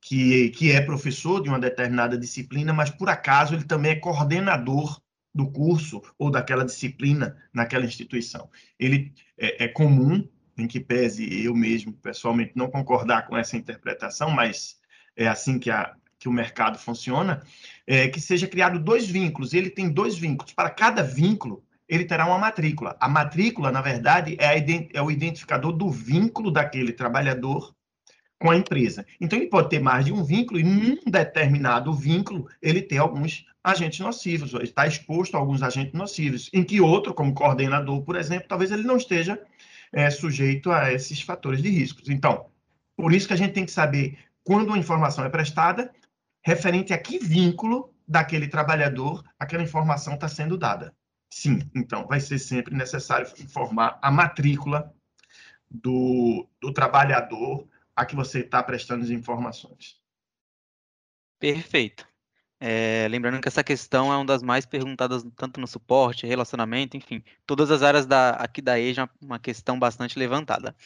que, 0.00 0.50
que 0.50 0.72
é 0.72 0.80
professor 0.80 1.42
de 1.42 1.48
uma 1.48 1.58
determinada 1.58 2.16
disciplina, 2.16 2.72
mas 2.72 2.90
por 2.90 3.08
acaso 3.08 3.54
ele 3.54 3.64
também 3.64 3.92
é 3.92 3.96
coordenador 3.96 5.00
do 5.34 5.50
curso 5.50 6.00
ou 6.18 6.30
daquela 6.30 6.64
disciplina 6.64 7.36
naquela 7.52 7.84
instituição. 7.84 8.48
Ele 8.78 9.12
é, 9.36 9.64
é 9.64 9.68
comum, 9.68 10.26
em 10.56 10.66
que 10.66 10.80
pese 10.80 11.44
eu 11.44 11.54
mesmo 11.54 11.92
pessoalmente 11.92 12.52
não 12.56 12.70
concordar 12.70 13.26
com 13.26 13.36
essa 13.36 13.56
interpretação, 13.56 14.30
mas 14.30 14.76
é 15.14 15.28
assim 15.28 15.58
que, 15.58 15.70
a, 15.70 15.94
que 16.18 16.28
o 16.28 16.32
mercado 16.32 16.78
funciona, 16.78 17.42
é, 17.86 18.08
que 18.08 18.20
seja 18.20 18.46
criado 18.46 18.78
dois 18.78 19.06
vínculos. 19.08 19.52
Ele 19.52 19.70
tem 19.70 19.88
dois 19.88 20.16
vínculos. 20.16 20.52
Para 20.52 20.70
cada 20.70 21.02
vínculo, 21.02 21.62
ele 21.88 22.04
terá 22.04 22.26
uma 22.26 22.38
matrícula. 22.38 22.96
A 23.00 23.08
matrícula, 23.08 23.70
na 23.70 23.80
verdade, 23.80 24.36
é, 24.38 24.48
a, 24.48 24.54
é 24.94 25.02
o 25.02 25.10
identificador 25.10 25.72
do 25.72 25.90
vínculo 25.90 26.50
daquele 26.50 26.92
trabalhador 26.92 27.74
com 28.38 28.50
a 28.50 28.56
empresa. 28.56 29.06
Então, 29.20 29.38
ele 29.38 29.48
pode 29.48 29.70
ter 29.70 29.80
mais 29.80 30.04
de 30.04 30.12
um 30.12 30.22
vínculo, 30.22 30.60
e 30.60 30.62
num 30.62 30.98
determinado 31.06 31.92
vínculo, 31.94 32.48
ele 32.60 32.82
tem 32.82 32.98
alguns 32.98 33.46
agentes 33.64 33.98
nocivos, 34.00 34.52
está 34.62 34.86
exposto 34.86 35.34
a 35.34 35.40
alguns 35.40 35.62
agentes 35.62 35.94
nocivos, 35.94 36.50
em 36.52 36.62
que 36.62 36.80
outro, 36.80 37.14
como 37.14 37.34
coordenador, 37.34 38.02
por 38.02 38.14
exemplo, 38.14 38.46
talvez 38.48 38.70
ele 38.70 38.84
não 38.84 38.96
esteja 38.96 39.40
é, 39.92 40.10
sujeito 40.10 40.70
a 40.70 40.92
esses 40.92 41.20
fatores 41.22 41.62
de 41.62 41.70
riscos. 41.70 42.08
Então, 42.08 42.46
por 42.96 43.12
isso 43.12 43.26
que 43.26 43.32
a 43.32 43.36
gente 43.36 43.54
tem 43.54 43.64
que 43.64 43.72
saber 43.72 44.18
quando 44.44 44.68
uma 44.68 44.78
informação 44.78 45.24
é 45.24 45.28
prestada, 45.28 45.90
referente 46.46 46.92
a 46.92 46.98
que 46.98 47.18
vínculo 47.18 47.92
daquele 48.06 48.46
trabalhador 48.46 49.20
aquela 49.36 49.64
informação 49.64 50.14
está 50.14 50.28
sendo 50.28 50.56
dada. 50.56 50.94
Sim, 51.28 51.58
então 51.74 52.06
vai 52.06 52.20
ser 52.20 52.38
sempre 52.38 52.72
necessário 52.72 53.26
informar 53.40 53.98
a 54.00 54.12
matrícula 54.12 54.94
do, 55.68 56.48
do 56.60 56.72
trabalhador 56.72 57.66
a 57.96 58.06
que 58.06 58.14
você 58.14 58.40
está 58.40 58.62
prestando 58.62 59.02
as 59.02 59.10
informações. 59.10 60.00
Perfeito. 61.40 62.06
É, 62.60 63.08
lembrando 63.10 63.40
que 63.40 63.48
essa 63.48 63.64
questão 63.64 64.12
é 64.12 64.16
uma 64.16 64.24
das 64.24 64.40
mais 64.40 64.64
perguntadas 64.64 65.26
tanto 65.34 65.60
no 65.60 65.66
suporte, 65.66 66.28
relacionamento, 66.28 66.96
enfim, 66.96 67.24
todas 67.44 67.72
as 67.72 67.82
áreas 67.82 68.06
da, 68.06 68.30
aqui 68.30 68.62
da 68.62 68.78
EJA, 68.78 69.02
é 69.02 69.08
uma 69.20 69.40
questão 69.40 69.80
bastante 69.80 70.16
levantada. 70.16 70.76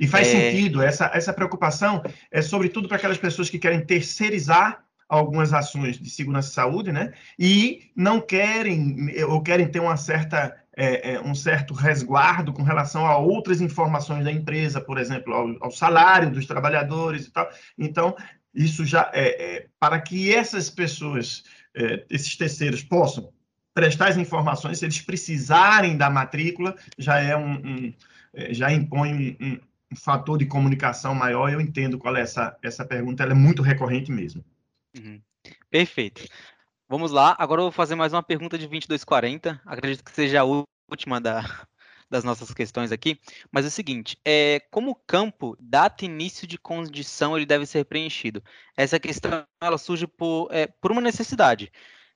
E 0.00 0.08
faz 0.08 0.26
é... 0.26 0.50
sentido, 0.50 0.82
essa, 0.82 1.12
essa 1.14 1.32
preocupação 1.32 2.02
é 2.28 2.42
sobretudo 2.42 2.88
para 2.88 2.96
aquelas 2.96 3.18
pessoas 3.18 3.48
que 3.48 3.58
querem 3.58 3.86
terceirizar 3.86 4.85
algumas 5.08 5.52
ações 5.52 5.98
de 5.98 6.10
segurança 6.10 6.50
e 6.50 6.54
saúde, 6.54 6.92
né? 6.92 7.12
E 7.38 7.90
não 7.94 8.20
querem 8.20 9.12
ou 9.24 9.42
querem 9.42 9.68
ter 9.68 9.80
uma 9.80 9.96
certa 9.96 10.54
é, 10.76 11.14
é, 11.14 11.20
um 11.20 11.34
certo 11.34 11.72
resguardo 11.72 12.52
com 12.52 12.62
relação 12.62 13.06
a 13.06 13.16
outras 13.16 13.60
informações 13.60 14.24
da 14.24 14.30
empresa, 14.30 14.80
por 14.80 14.98
exemplo, 14.98 15.32
ao, 15.32 15.64
ao 15.64 15.70
salário 15.70 16.30
dos 16.30 16.46
trabalhadores 16.46 17.26
e 17.26 17.30
tal. 17.30 17.48
Então, 17.78 18.14
isso 18.54 18.84
já 18.84 19.10
é, 19.14 19.56
é 19.56 19.66
para 19.80 20.00
que 20.00 20.34
essas 20.34 20.68
pessoas, 20.68 21.44
é, 21.74 22.04
esses 22.10 22.36
terceiros 22.36 22.82
possam 22.82 23.32
prestar 23.72 24.08
as 24.08 24.16
informações, 24.16 24.78
se 24.78 24.84
eles 24.84 25.00
precisarem 25.00 25.96
da 25.96 26.10
matrícula, 26.10 26.74
já 26.98 27.20
é 27.20 27.36
um, 27.36 27.52
um 27.54 27.94
é, 28.34 28.52
já 28.52 28.70
impõe 28.70 29.36
um, 29.40 29.58
um 29.92 29.96
fator 29.96 30.38
de 30.38 30.46
comunicação 30.46 31.14
maior, 31.14 31.50
eu 31.50 31.60
entendo 31.60 31.98
qual 31.98 32.16
é 32.16 32.20
essa, 32.20 32.56
essa 32.62 32.84
pergunta, 32.84 33.22
ela 33.22 33.32
é 33.32 33.34
muito 33.34 33.62
recorrente 33.62 34.12
mesmo. 34.12 34.44
Uhum. 34.96 35.20
Perfeito. 35.70 36.26
Vamos 36.88 37.10
lá, 37.10 37.34
agora 37.38 37.60
eu 37.60 37.64
vou 37.64 37.72
fazer 37.72 37.96
mais 37.96 38.12
uma 38.12 38.22
pergunta 38.22 38.56
de 38.56 38.66
2240, 38.66 39.60
acredito 39.66 40.04
que 40.04 40.12
seja 40.12 40.40
a 40.40 40.44
última 40.44 41.20
da, 41.20 41.40
das 42.08 42.22
nossas 42.22 42.54
questões 42.54 42.92
aqui, 42.92 43.20
mas 43.50 43.64
é 43.64 43.68
o 43.68 43.70
seguinte, 43.70 44.16
é, 44.24 44.60
como 44.70 44.94
campo 44.94 45.56
data 45.58 46.04
início 46.04 46.46
de 46.46 46.56
condição 46.56 47.36
ele 47.36 47.44
deve 47.44 47.66
ser 47.66 47.84
preenchido? 47.84 48.42
Essa 48.76 49.00
questão 49.00 49.44
ela 49.60 49.78
surge 49.78 50.06
por, 50.06 50.48
é, 50.52 50.68
por 50.68 50.92
uma 50.92 51.00
necessidade. 51.00 51.72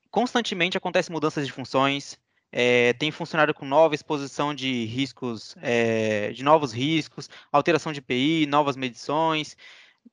Constantemente 0.09 0.79
acontecem 0.79 1.12
mudanças 1.12 1.45
de 1.45 1.53
funções, 1.53 2.16
é, 2.53 2.93
tem 2.95 3.11
funcionário 3.11 3.55
com 3.55 3.64
nova 3.64 3.95
exposição 3.95 4.55
de 4.55 4.85
riscos, 4.87 5.55
é, 5.61 6.33
de 6.33 6.43
novos 6.43 6.73
riscos, 6.73 7.29
alteração 7.53 7.93
de 7.93 8.01
PI, 8.01 8.47
novas 8.47 8.77
medições. 8.77 9.57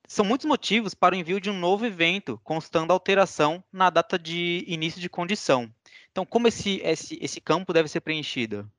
São 0.05 0.25
muitos 0.25 0.45
motivos 0.45 0.93
para 0.93 1.15
o 1.15 1.17
envio 1.17 1.39
de 1.39 1.49
um 1.49 1.57
novo 1.57 1.85
evento, 1.85 2.39
constando 2.43 2.93
alteração 2.93 3.63
na 3.71 3.89
data 3.89 4.17
de 4.17 4.63
início 4.67 4.99
de 4.99 5.09
condição. 5.09 5.71
Então, 6.11 6.25
como 6.25 6.47
esse, 6.47 6.81
esse, 6.83 7.17
esse 7.21 7.39
campo 7.39 7.71
deve 7.71 7.87
ser 7.87 8.01
preenchido? 8.01 8.69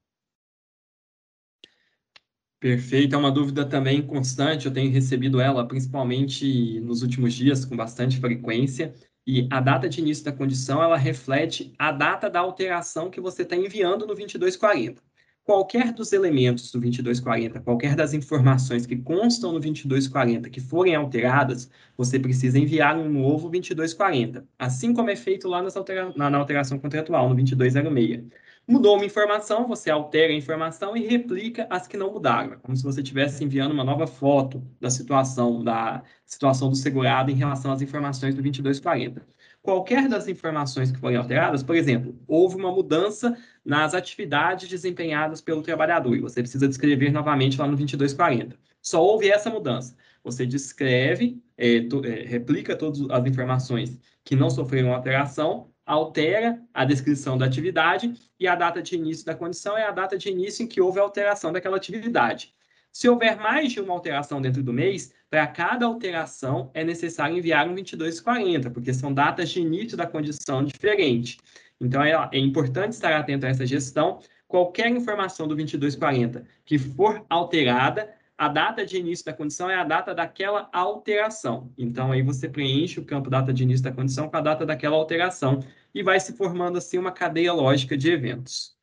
Perfeito, 2.60 3.14
é 3.14 3.18
uma 3.18 3.30
dúvida 3.30 3.64
também 3.64 4.04
constante, 4.04 4.66
eu 4.66 4.72
tenho 4.72 4.90
recebido 4.90 5.40
ela 5.40 5.66
principalmente 5.66 6.80
nos 6.80 7.02
últimos 7.02 7.32
dias 7.32 7.64
com 7.64 7.76
bastante 7.76 8.18
frequência. 8.18 8.92
E 9.24 9.46
a 9.50 9.60
data 9.60 9.88
de 9.88 10.00
início 10.00 10.24
da 10.24 10.32
condição, 10.32 10.82
ela 10.82 10.96
reflete 10.96 11.72
a 11.78 11.92
data 11.92 12.28
da 12.28 12.40
alteração 12.40 13.10
que 13.10 13.20
você 13.20 13.42
está 13.42 13.54
enviando 13.54 14.06
no 14.06 14.14
2240. 14.14 15.02
Qualquer 15.48 15.94
dos 15.94 16.12
elementos 16.12 16.70
do 16.70 16.78
2240, 16.78 17.60
qualquer 17.60 17.96
das 17.96 18.12
informações 18.12 18.84
que 18.84 18.94
constam 18.94 19.50
no 19.50 19.58
2240 19.58 20.50
que 20.50 20.60
forem 20.60 20.94
alteradas, 20.94 21.70
você 21.96 22.18
precisa 22.18 22.58
enviar 22.58 22.98
um 22.98 23.08
novo 23.08 23.48
2240, 23.48 24.46
assim 24.58 24.92
como 24.92 25.08
é 25.08 25.16
feito 25.16 25.48
lá 25.48 25.66
altera 25.74 26.12
na, 26.14 26.28
na 26.28 26.36
alteração 26.36 26.78
contratual, 26.78 27.30
no 27.30 27.34
2206. 27.34 28.24
Mudou 28.68 28.96
uma 28.96 29.06
informação, 29.06 29.66
você 29.66 29.88
altera 29.90 30.34
a 30.34 30.36
informação 30.36 30.94
e 30.94 31.06
replica 31.06 31.66
as 31.70 31.88
que 31.88 31.96
não 31.96 32.12
mudaram. 32.12 32.52
É 32.52 32.56
como 32.56 32.76
se 32.76 32.82
você 32.82 33.00
estivesse 33.00 33.42
enviando 33.42 33.72
uma 33.72 33.82
nova 33.82 34.06
foto 34.06 34.62
da 34.78 34.90
situação, 34.90 35.64
da 35.64 36.02
situação 36.26 36.68
do 36.68 36.76
segurado 36.76 37.30
em 37.30 37.34
relação 37.34 37.72
às 37.72 37.80
informações 37.80 38.34
do 38.34 38.42
2240. 38.42 39.26
Qualquer 39.62 40.08
das 40.08 40.28
informações 40.28 40.90
que 40.90 40.98
forem 40.98 41.16
alteradas, 41.16 41.62
por 41.62 41.74
exemplo, 41.74 42.18
houve 42.26 42.56
uma 42.56 42.72
mudança 42.72 43.36
nas 43.68 43.92
atividades 43.92 44.66
desempenhadas 44.66 45.42
pelo 45.42 45.62
trabalhador 45.62 46.16
e 46.16 46.20
você 46.20 46.40
precisa 46.40 46.66
descrever 46.66 47.12
novamente 47.12 47.58
lá 47.58 47.66
no 47.66 47.76
2240. 47.76 48.56
Só 48.80 49.04
houve 49.04 49.28
essa 49.28 49.50
mudança. 49.50 49.94
Você 50.24 50.46
descreve, 50.46 51.42
é, 51.54 51.82
to, 51.82 52.02
é, 52.02 52.22
replica 52.22 52.74
todas 52.74 52.98
as 53.10 53.26
informações 53.26 54.00
que 54.24 54.34
não 54.34 54.48
sofreram 54.48 54.94
alteração 54.94 55.68
altera 55.84 56.62
a 56.72 56.82
descrição 56.86 57.36
da 57.36 57.44
atividade 57.44 58.14
e 58.40 58.48
a 58.48 58.54
data 58.54 58.80
de 58.80 58.94
início 58.94 59.26
da 59.26 59.34
condição 59.34 59.76
é 59.76 59.84
a 59.84 59.90
data 59.90 60.16
de 60.16 60.30
início 60.30 60.62
em 60.62 60.66
que 60.66 60.80
houve 60.80 60.98
alteração 60.98 61.52
daquela 61.52 61.76
atividade. 61.76 62.54
Se 62.90 63.06
houver 63.06 63.36
mais 63.36 63.72
de 63.72 63.80
uma 63.80 63.92
alteração 63.92 64.40
dentro 64.40 64.62
do 64.62 64.72
mês, 64.72 65.12
para 65.28 65.46
cada 65.46 65.84
alteração 65.84 66.70
é 66.72 66.82
necessário 66.82 67.36
enviar 67.36 67.68
um 67.68 67.74
2240, 67.74 68.70
porque 68.70 68.94
são 68.94 69.12
datas 69.12 69.50
de 69.50 69.60
início 69.60 69.96
da 69.96 70.06
condição 70.06 70.64
diferente. 70.64 71.38
Então, 71.80 72.02
é, 72.02 72.12
é 72.32 72.38
importante 72.38 72.92
estar 72.92 73.12
atento 73.16 73.46
a 73.46 73.48
essa 73.48 73.66
gestão. 73.66 74.20
Qualquer 74.46 74.88
informação 74.88 75.46
do 75.46 75.54
2240 75.54 76.44
que 76.64 76.78
for 76.78 77.24
alterada, 77.28 78.14
a 78.36 78.48
data 78.48 78.86
de 78.86 78.96
início 78.96 79.24
da 79.24 79.32
condição 79.32 79.68
é 79.68 79.74
a 79.74 79.84
data 79.84 80.14
daquela 80.14 80.68
alteração. 80.72 81.72
Então, 81.76 82.12
aí 82.12 82.22
você 82.22 82.48
preenche 82.48 83.00
o 83.00 83.04
campo 83.04 83.28
data 83.28 83.52
de 83.52 83.64
início 83.64 83.84
da 83.84 83.92
condição 83.92 84.28
com 84.28 84.36
a 84.36 84.40
data 84.40 84.64
daquela 84.64 84.96
alteração 84.96 85.60
e 85.92 86.02
vai 86.02 86.20
se 86.20 86.36
formando 86.36 86.78
assim 86.78 86.98
uma 86.98 87.10
cadeia 87.10 87.52
lógica 87.52 87.96
de 87.96 88.10
eventos. 88.10 88.76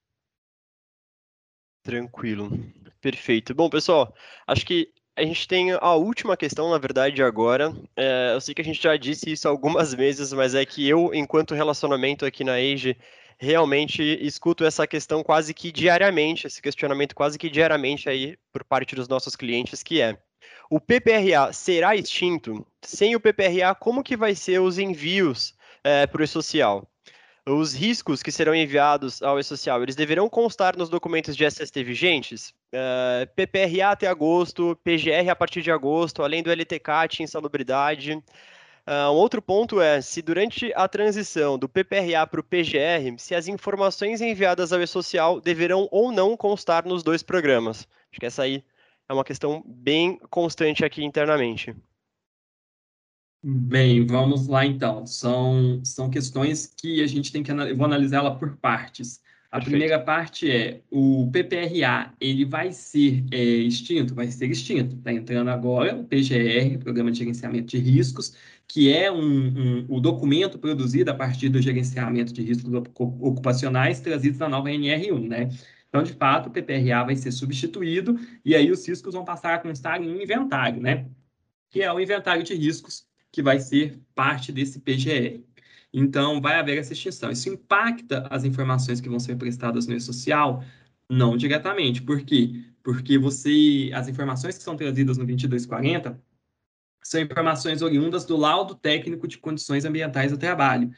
Tranquilo. 1.84 2.49
Perfeito. 2.99 3.53
Bom, 3.53 3.69
pessoal, 3.69 4.13
acho 4.47 4.65
que 4.65 4.91
a 5.15 5.23
gente 5.23 5.47
tem 5.47 5.71
a 5.71 5.93
última 5.93 6.36
questão, 6.36 6.69
na 6.69 6.78
verdade, 6.78 7.23
agora. 7.23 7.73
É, 7.95 8.34
eu 8.34 8.41
sei 8.41 8.54
que 8.54 8.62
a 8.62 8.65
gente 8.65 8.82
já 8.82 8.97
disse 8.97 9.32
isso 9.32 9.47
algumas 9.47 9.93
vezes, 9.95 10.34
mas 10.34 10.54
é 10.54 10.65
que 10.65 10.88
eu, 10.88 11.13
enquanto 11.13 11.56
relacionamento 11.56 12.25
aqui 12.25 12.43
na 12.43 12.56
Age, 12.56 12.97
realmente 13.38 14.01
escuto 14.21 14.65
essa 14.65 14.86
questão 14.86 15.23
quase 15.23 15.54
que 15.54 15.71
diariamente, 15.71 16.47
esse 16.47 16.62
questionamento 16.62 17.15
quase 17.15 17.38
que 17.38 17.49
diariamente 17.49 18.10
aí 18.10 18.38
por 18.51 18.63
parte 18.63 18.95
dos 18.95 19.08
nossos 19.08 19.36
clientes, 19.36 19.82
que 19.82 20.01
é 20.01 20.17
o 20.69 20.80
PPRA 20.80 21.54
será 21.54 21.95
extinto? 21.95 22.65
Sem 22.82 23.15
o 23.15 23.19
PPRA, 23.19 23.73
como 23.75 24.04
que 24.04 24.17
vai 24.17 24.36
ser 24.36 24.60
os 24.60 24.78
envios 24.78 25.54
é, 25.84 26.08
para 26.08 26.21
o 26.21 26.23
e-social? 26.23 26.88
Os 27.47 27.75
riscos 27.75 28.23
que 28.23 28.31
serão 28.31 28.55
enviados 28.55 29.21
ao 29.21 29.39
e-social, 29.39 29.84
eles 29.84 29.95
deverão 29.95 30.27
constar 30.27 30.75
nos 30.75 30.89
documentos 30.89 31.36
de 31.36 31.45
SST 31.45 31.84
vigentes? 31.84 32.49
Uh, 32.73 33.21
é, 33.21 33.25
PPRA 33.27 33.91
até 33.91 34.08
agosto, 34.08 34.75
PGR 34.84 35.29
a 35.29 35.36
partir 35.36 35.62
de 35.62 35.69
agosto, 35.69 36.23
além 36.23 36.41
do 36.41 36.51
LTCAT, 36.51 37.21
insalubridade. 37.21 38.13
Uh, 38.13 39.12
um 39.12 39.15
outro 39.17 39.43
ponto 39.43 39.79
é 39.79 40.01
se 40.01 40.23
durante 40.23 40.73
a 40.75 40.88
transição 40.88 41.55
do 41.55 41.69
PPRA 41.69 42.25
para 42.25 42.39
o 42.39 42.43
PGR, 42.43 43.15
se 43.19 43.36
as 43.36 43.47
informações 43.47 44.21
enviadas 44.21 44.73
ao 44.73 44.81
e-social 44.81 45.39
deverão 45.39 45.88
ou 45.91 46.12
não 46.12 46.36
constar 46.36 46.84
nos 46.84 47.03
dois 47.03 47.21
programas. 47.21 47.88
Acho 48.12 48.19
que 48.19 48.25
essa 48.25 48.41
aí 48.41 48.63
é 49.08 49.13
uma 49.13 49.23
questão 49.23 49.63
bem 49.67 50.19
constante 50.31 50.84
aqui 50.84 51.05
internamente. 51.05 51.75
Bem, 53.47 54.03
vamos 54.08 54.47
lá 54.47 54.65
então. 54.65 55.05
São, 55.05 55.79
são 55.86 56.10
questões 56.10 56.65
que 56.65 57.03
a 57.03 57.05
gente 57.05 57.31
tem 57.31 57.43
que 57.43 57.51
eu 57.51 57.77
vou 57.77 57.86
analisá-la 57.86 58.36
por 58.36 58.58
partes. 58.58 59.21
A 59.51 59.58
Perfeito. 59.58 59.69
primeira 59.69 59.99
parte 59.99 60.49
é 60.49 60.81
o 60.89 61.29
PPRA, 61.31 62.12
ele 62.19 62.43
vai 62.43 62.71
ser 62.71 63.23
é, 63.31 63.38
extinto? 63.38 64.15
Vai 64.15 64.25
ser 64.29 64.49
extinto. 64.49 64.95
Está 64.95 65.13
entrando 65.13 65.51
agora 65.51 65.95
o 65.95 66.03
PGR, 66.03 66.79
Programa 66.79 67.12
de 67.12 67.19
Gerenciamento 67.19 67.67
de 67.67 67.77
Riscos, 67.77 68.36
que 68.67 68.91
é 68.91 69.12
um, 69.12 69.19
um, 69.21 69.86
o 69.89 69.99
documento 69.99 70.58
produzido 70.58 71.12
a 71.12 71.13
partir 71.13 71.49
do 71.49 71.62
gerenciamento 71.62 72.34
de 72.34 72.41
riscos 72.41 72.73
ocupacionais 72.73 73.99
trazidos 73.99 74.39
na 74.39 74.49
nova 74.49 74.69
NR1, 74.69 75.27
né? 75.27 75.49
Então, 75.88 76.01
de 76.01 76.13
fato, 76.13 76.47
o 76.47 76.51
PPRA 76.51 77.03
vai 77.03 77.15
ser 77.15 77.31
substituído 77.31 78.19
e 78.43 78.55
aí 78.55 78.71
os 78.71 78.88
riscos 78.88 79.13
vão 79.13 79.23
passar 79.23 79.53
a 79.53 79.60
constar 79.60 80.01
em 80.01 80.10
um 80.10 80.19
inventário, 80.19 80.81
né? 80.81 81.05
Que 81.69 81.84
é 81.84 81.93
o 81.93 81.99
inventário 81.99 82.41
de 82.41 82.55
riscos 82.55 83.05
que 83.36 83.43
vai 83.43 83.60
ser 83.60 84.00
parte 84.15 84.50
desse 84.50 84.80
PGR. 84.80 85.43
Então, 85.91 86.39
vai 86.39 86.58
haver 86.58 86.78
essa 86.78 86.93
extinção. 86.93 87.30
Isso 87.30 87.50
impacta 87.50 88.26
as 88.30 88.45
informações 88.45 89.02
que 89.02 89.10
vão 89.10 89.19
ser 89.19 89.36
prestadas 89.36 89.86
no 89.88 89.93
e-social? 89.93 90.63
Não 91.10 91.36
diretamente. 91.36 92.02
Por 92.02 92.21
quê? 92.21 92.63
Porque 92.82 93.17
você, 93.17 93.91
as 93.93 94.08
informações 94.08 94.58
que 94.58 94.63
são 94.63 94.78
trazidas 94.78 95.17
no 95.17 95.26
2240 95.26 96.17
são 97.04 97.19
informações 97.19 97.82
oriundas 97.82 98.24
do 98.24 98.38
laudo 98.38 98.74
técnico 98.74 99.28
de 99.28 99.38
condições 99.38 99.84
ambientais 99.84 100.32
do 100.32 100.38
trabalho 100.38 100.89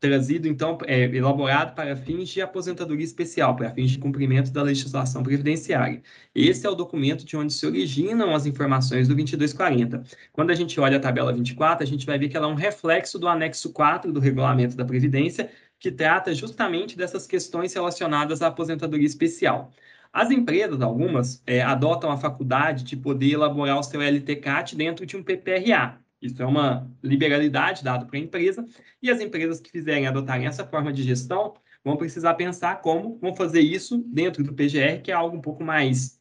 trazido, 0.00 0.48
então, 0.48 0.78
é, 0.86 1.04
elaborado 1.14 1.74
para 1.74 1.94
fins 1.94 2.30
de 2.30 2.40
aposentadoria 2.40 3.04
especial, 3.04 3.54
para 3.54 3.70
fins 3.70 3.90
de 3.90 3.98
cumprimento 3.98 4.50
da 4.50 4.62
legislação 4.62 5.22
previdenciária. 5.22 6.02
Esse 6.34 6.66
é 6.66 6.70
o 6.70 6.74
documento 6.74 7.24
de 7.24 7.36
onde 7.36 7.52
se 7.52 7.66
originam 7.66 8.34
as 8.34 8.46
informações 8.46 9.06
do 9.06 9.14
2240. 9.14 10.02
Quando 10.32 10.50
a 10.50 10.54
gente 10.54 10.80
olha 10.80 10.96
a 10.96 11.00
tabela 11.00 11.32
24, 11.32 11.84
a 11.84 11.86
gente 11.86 12.06
vai 12.06 12.18
ver 12.18 12.30
que 12.30 12.36
ela 12.36 12.46
é 12.46 12.50
um 12.50 12.54
reflexo 12.54 13.18
do 13.18 13.28
anexo 13.28 13.72
4 13.72 14.10
do 14.10 14.18
regulamento 14.18 14.74
da 14.74 14.84
Previdência, 14.86 15.50
que 15.78 15.92
trata 15.92 16.34
justamente 16.34 16.96
dessas 16.96 17.26
questões 17.26 17.74
relacionadas 17.74 18.40
à 18.40 18.46
aposentadoria 18.46 19.06
especial. 19.06 19.70
As 20.12 20.30
empresas, 20.30 20.80
algumas, 20.80 21.42
é, 21.46 21.62
adotam 21.62 22.10
a 22.10 22.16
faculdade 22.16 22.84
de 22.84 22.96
poder 22.96 23.32
elaborar 23.32 23.78
o 23.78 23.82
seu 23.82 24.00
LTCAT 24.00 24.74
dentro 24.76 25.06
de 25.06 25.16
um 25.16 25.22
PPRA. 25.22 26.00
Isso 26.20 26.42
é 26.42 26.46
uma 26.46 26.90
liberalidade 27.02 27.82
dada 27.82 28.04
para 28.04 28.16
a 28.16 28.20
empresa, 28.20 28.66
e 29.02 29.10
as 29.10 29.20
empresas 29.20 29.60
que 29.60 29.70
fizerem 29.70 30.06
adotarem 30.06 30.46
essa 30.46 30.66
forma 30.66 30.92
de 30.92 31.02
gestão 31.02 31.54
vão 31.82 31.96
precisar 31.96 32.34
pensar 32.34 32.80
como 32.82 33.18
vão 33.18 33.34
fazer 33.34 33.60
isso 33.60 34.04
dentro 34.06 34.44
do 34.44 34.52
PGR, 34.52 35.00
que 35.02 35.10
é 35.10 35.14
algo 35.14 35.36
um 35.36 35.40
pouco 35.40 35.64
mais 35.64 36.20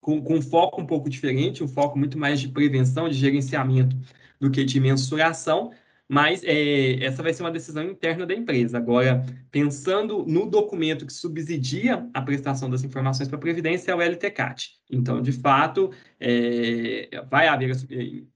com, 0.00 0.22
com 0.22 0.40
foco 0.40 0.80
um 0.80 0.86
pouco 0.86 1.10
diferente, 1.10 1.64
um 1.64 1.68
foco 1.68 1.98
muito 1.98 2.16
mais 2.16 2.40
de 2.40 2.48
prevenção, 2.48 3.08
de 3.08 3.16
gerenciamento 3.16 3.96
do 4.40 4.50
que 4.50 4.64
de 4.64 4.78
mensuração, 4.80 5.72
mas 6.08 6.42
é, 6.44 7.04
essa 7.04 7.22
vai 7.22 7.34
ser 7.34 7.42
uma 7.42 7.50
decisão 7.50 7.82
interna 7.82 8.24
da 8.24 8.34
empresa. 8.34 8.78
Agora, 8.78 9.24
pensando 9.50 10.24
no 10.26 10.48
documento 10.48 11.04
que 11.04 11.12
subsidia 11.12 12.08
a 12.14 12.22
prestação 12.22 12.70
das 12.70 12.84
informações 12.84 13.28
para 13.28 13.36
a 13.36 13.40
Previdência, 13.40 13.90
é 13.90 13.94
o 13.94 14.00
LTCAT. 14.00 14.70
Então, 14.90 15.20
de 15.20 15.32
fato, 15.32 15.90
é, 16.20 17.08
vai 17.28 17.48
haver, 17.48 17.76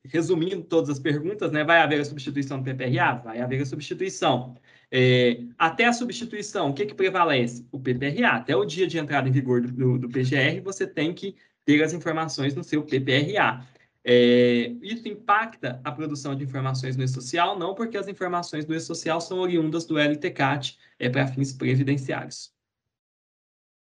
resumindo 0.05 0.63
todas 0.65 0.91
as 0.91 0.99
perguntas, 0.99 1.53
né, 1.53 1.63
vai 1.63 1.81
haver 1.81 2.01
a 2.01 2.05
substituição 2.05 2.61
do 2.61 2.65
PPRA? 2.65 3.15
Vai 3.25 3.41
haver 3.41 3.63
a 3.63 3.67
substituição. 3.67 4.55
É, 4.91 5.45
até 5.57 5.85
a 5.85 5.93
substituição, 5.93 6.71
o 6.71 6.75
que, 6.75 6.87
que 6.87 6.95
prevalece? 6.95 7.65
O 7.71 7.79
PPRA. 7.79 8.31
Até 8.31 8.57
o 8.57 8.65
dia 8.65 8.89
de 8.89 8.99
entrada 8.99 9.29
em 9.29 9.33
vigor 9.33 9.61
do, 9.61 9.97
do 9.99 10.09
PGR, 10.09 10.61
você 10.65 10.87
tem 10.87 11.15
que 11.15 11.37
ter 11.65 11.83
as 11.85 11.93
informações 11.93 12.55
no 12.57 12.65
seu 12.65 12.83
PPRA. 12.83 13.65
É, 14.05 14.75
isso 14.83 15.07
impacta 15.09 15.81
a 15.85 15.93
produção 15.93 16.35
de 16.35 16.45
informações 16.45 16.97
no 16.97 17.05
e-social? 17.05 17.59
Não, 17.59 17.75
porque 17.75 17.99
as 17.99 18.09
informações 18.09 18.65
do 18.65 18.75
e-social 18.75 19.21
são 19.21 19.39
oriundas 19.39 19.85
do 19.85 19.99
LTCAT 19.99 20.79
é, 20.99 21.09
para 21.09 21.27
fins 21.27 21.53
previdenciários. 21.53 22.53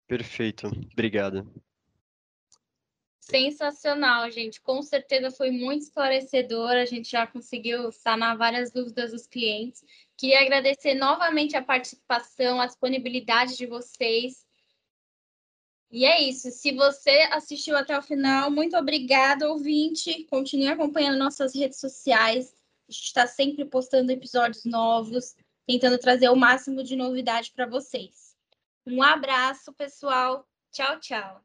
Perfeito, 0.07 0.69
obrigado. 0.93 1.47
Sensacional, 3.21 4.31
gente. 4.31 4.59
Com 4.63 4.81
certeza 4.81 5.31
foi 5.31 5.51
muito 5.51 5.83
esclarecedor. 5.83 6.71
A 6.71 6.87
gente 6.87 7.11
já 7.11 7.27
conseguiu 7.27 7.93
sanar 7.93 8.39
várias 8.39 8.73
dúvidas 8.73 9.13
dos 9.13 9.27
clientes. 9.27 9.85
Queria 10.17 10.41
agradecer 10.41 10.95
novamente 10.95 11.55
a 11.55 11.63
participação, 11.63 12.59
a 12.59 12.67
disponibilidade 12.67 13.55
de 13.55 13.67
vocês. 13.67 14.48
E 15.91 16.05
é 16.05 16.23
isso. 16.23 16.51
Se 16.51 16.73
você 16.73 17.29
assistiu 17.33 17.77
até 17.77 17.99
o 17.99 18.03
final, 18.03 18.51
muito 18.51 18.77
obrigada, 18.77 19.49
ouvinte. 19.51 20.25
Continue 20.25 20.69
acompanhando 20.69 21.19
nossas 21.19 21.55
redes 21.55 21.81
sociais. 21.81 22.53
A 22.89 22.93
gente 22.93 23.05
está 23.05 23.27
sempre 23.27 23.65
postando 23.65 24.13
episódios 24.13 24.65
novos, 24.65 25.35
tentando 25.67 25.99
trazer 25.99 26.29
o 26.29 26.37
máximo 26.37 26.83
de 26.83 26.97
novidade 26.97 27.53
para 27.55 27.67
vocês. 27.67 28.37
Um 28.87 29.03
abraço, 29.03 29.73
pessoal. 29.73 30.47
Tchau, 30.73 31.01
tchau. 31.01 31.43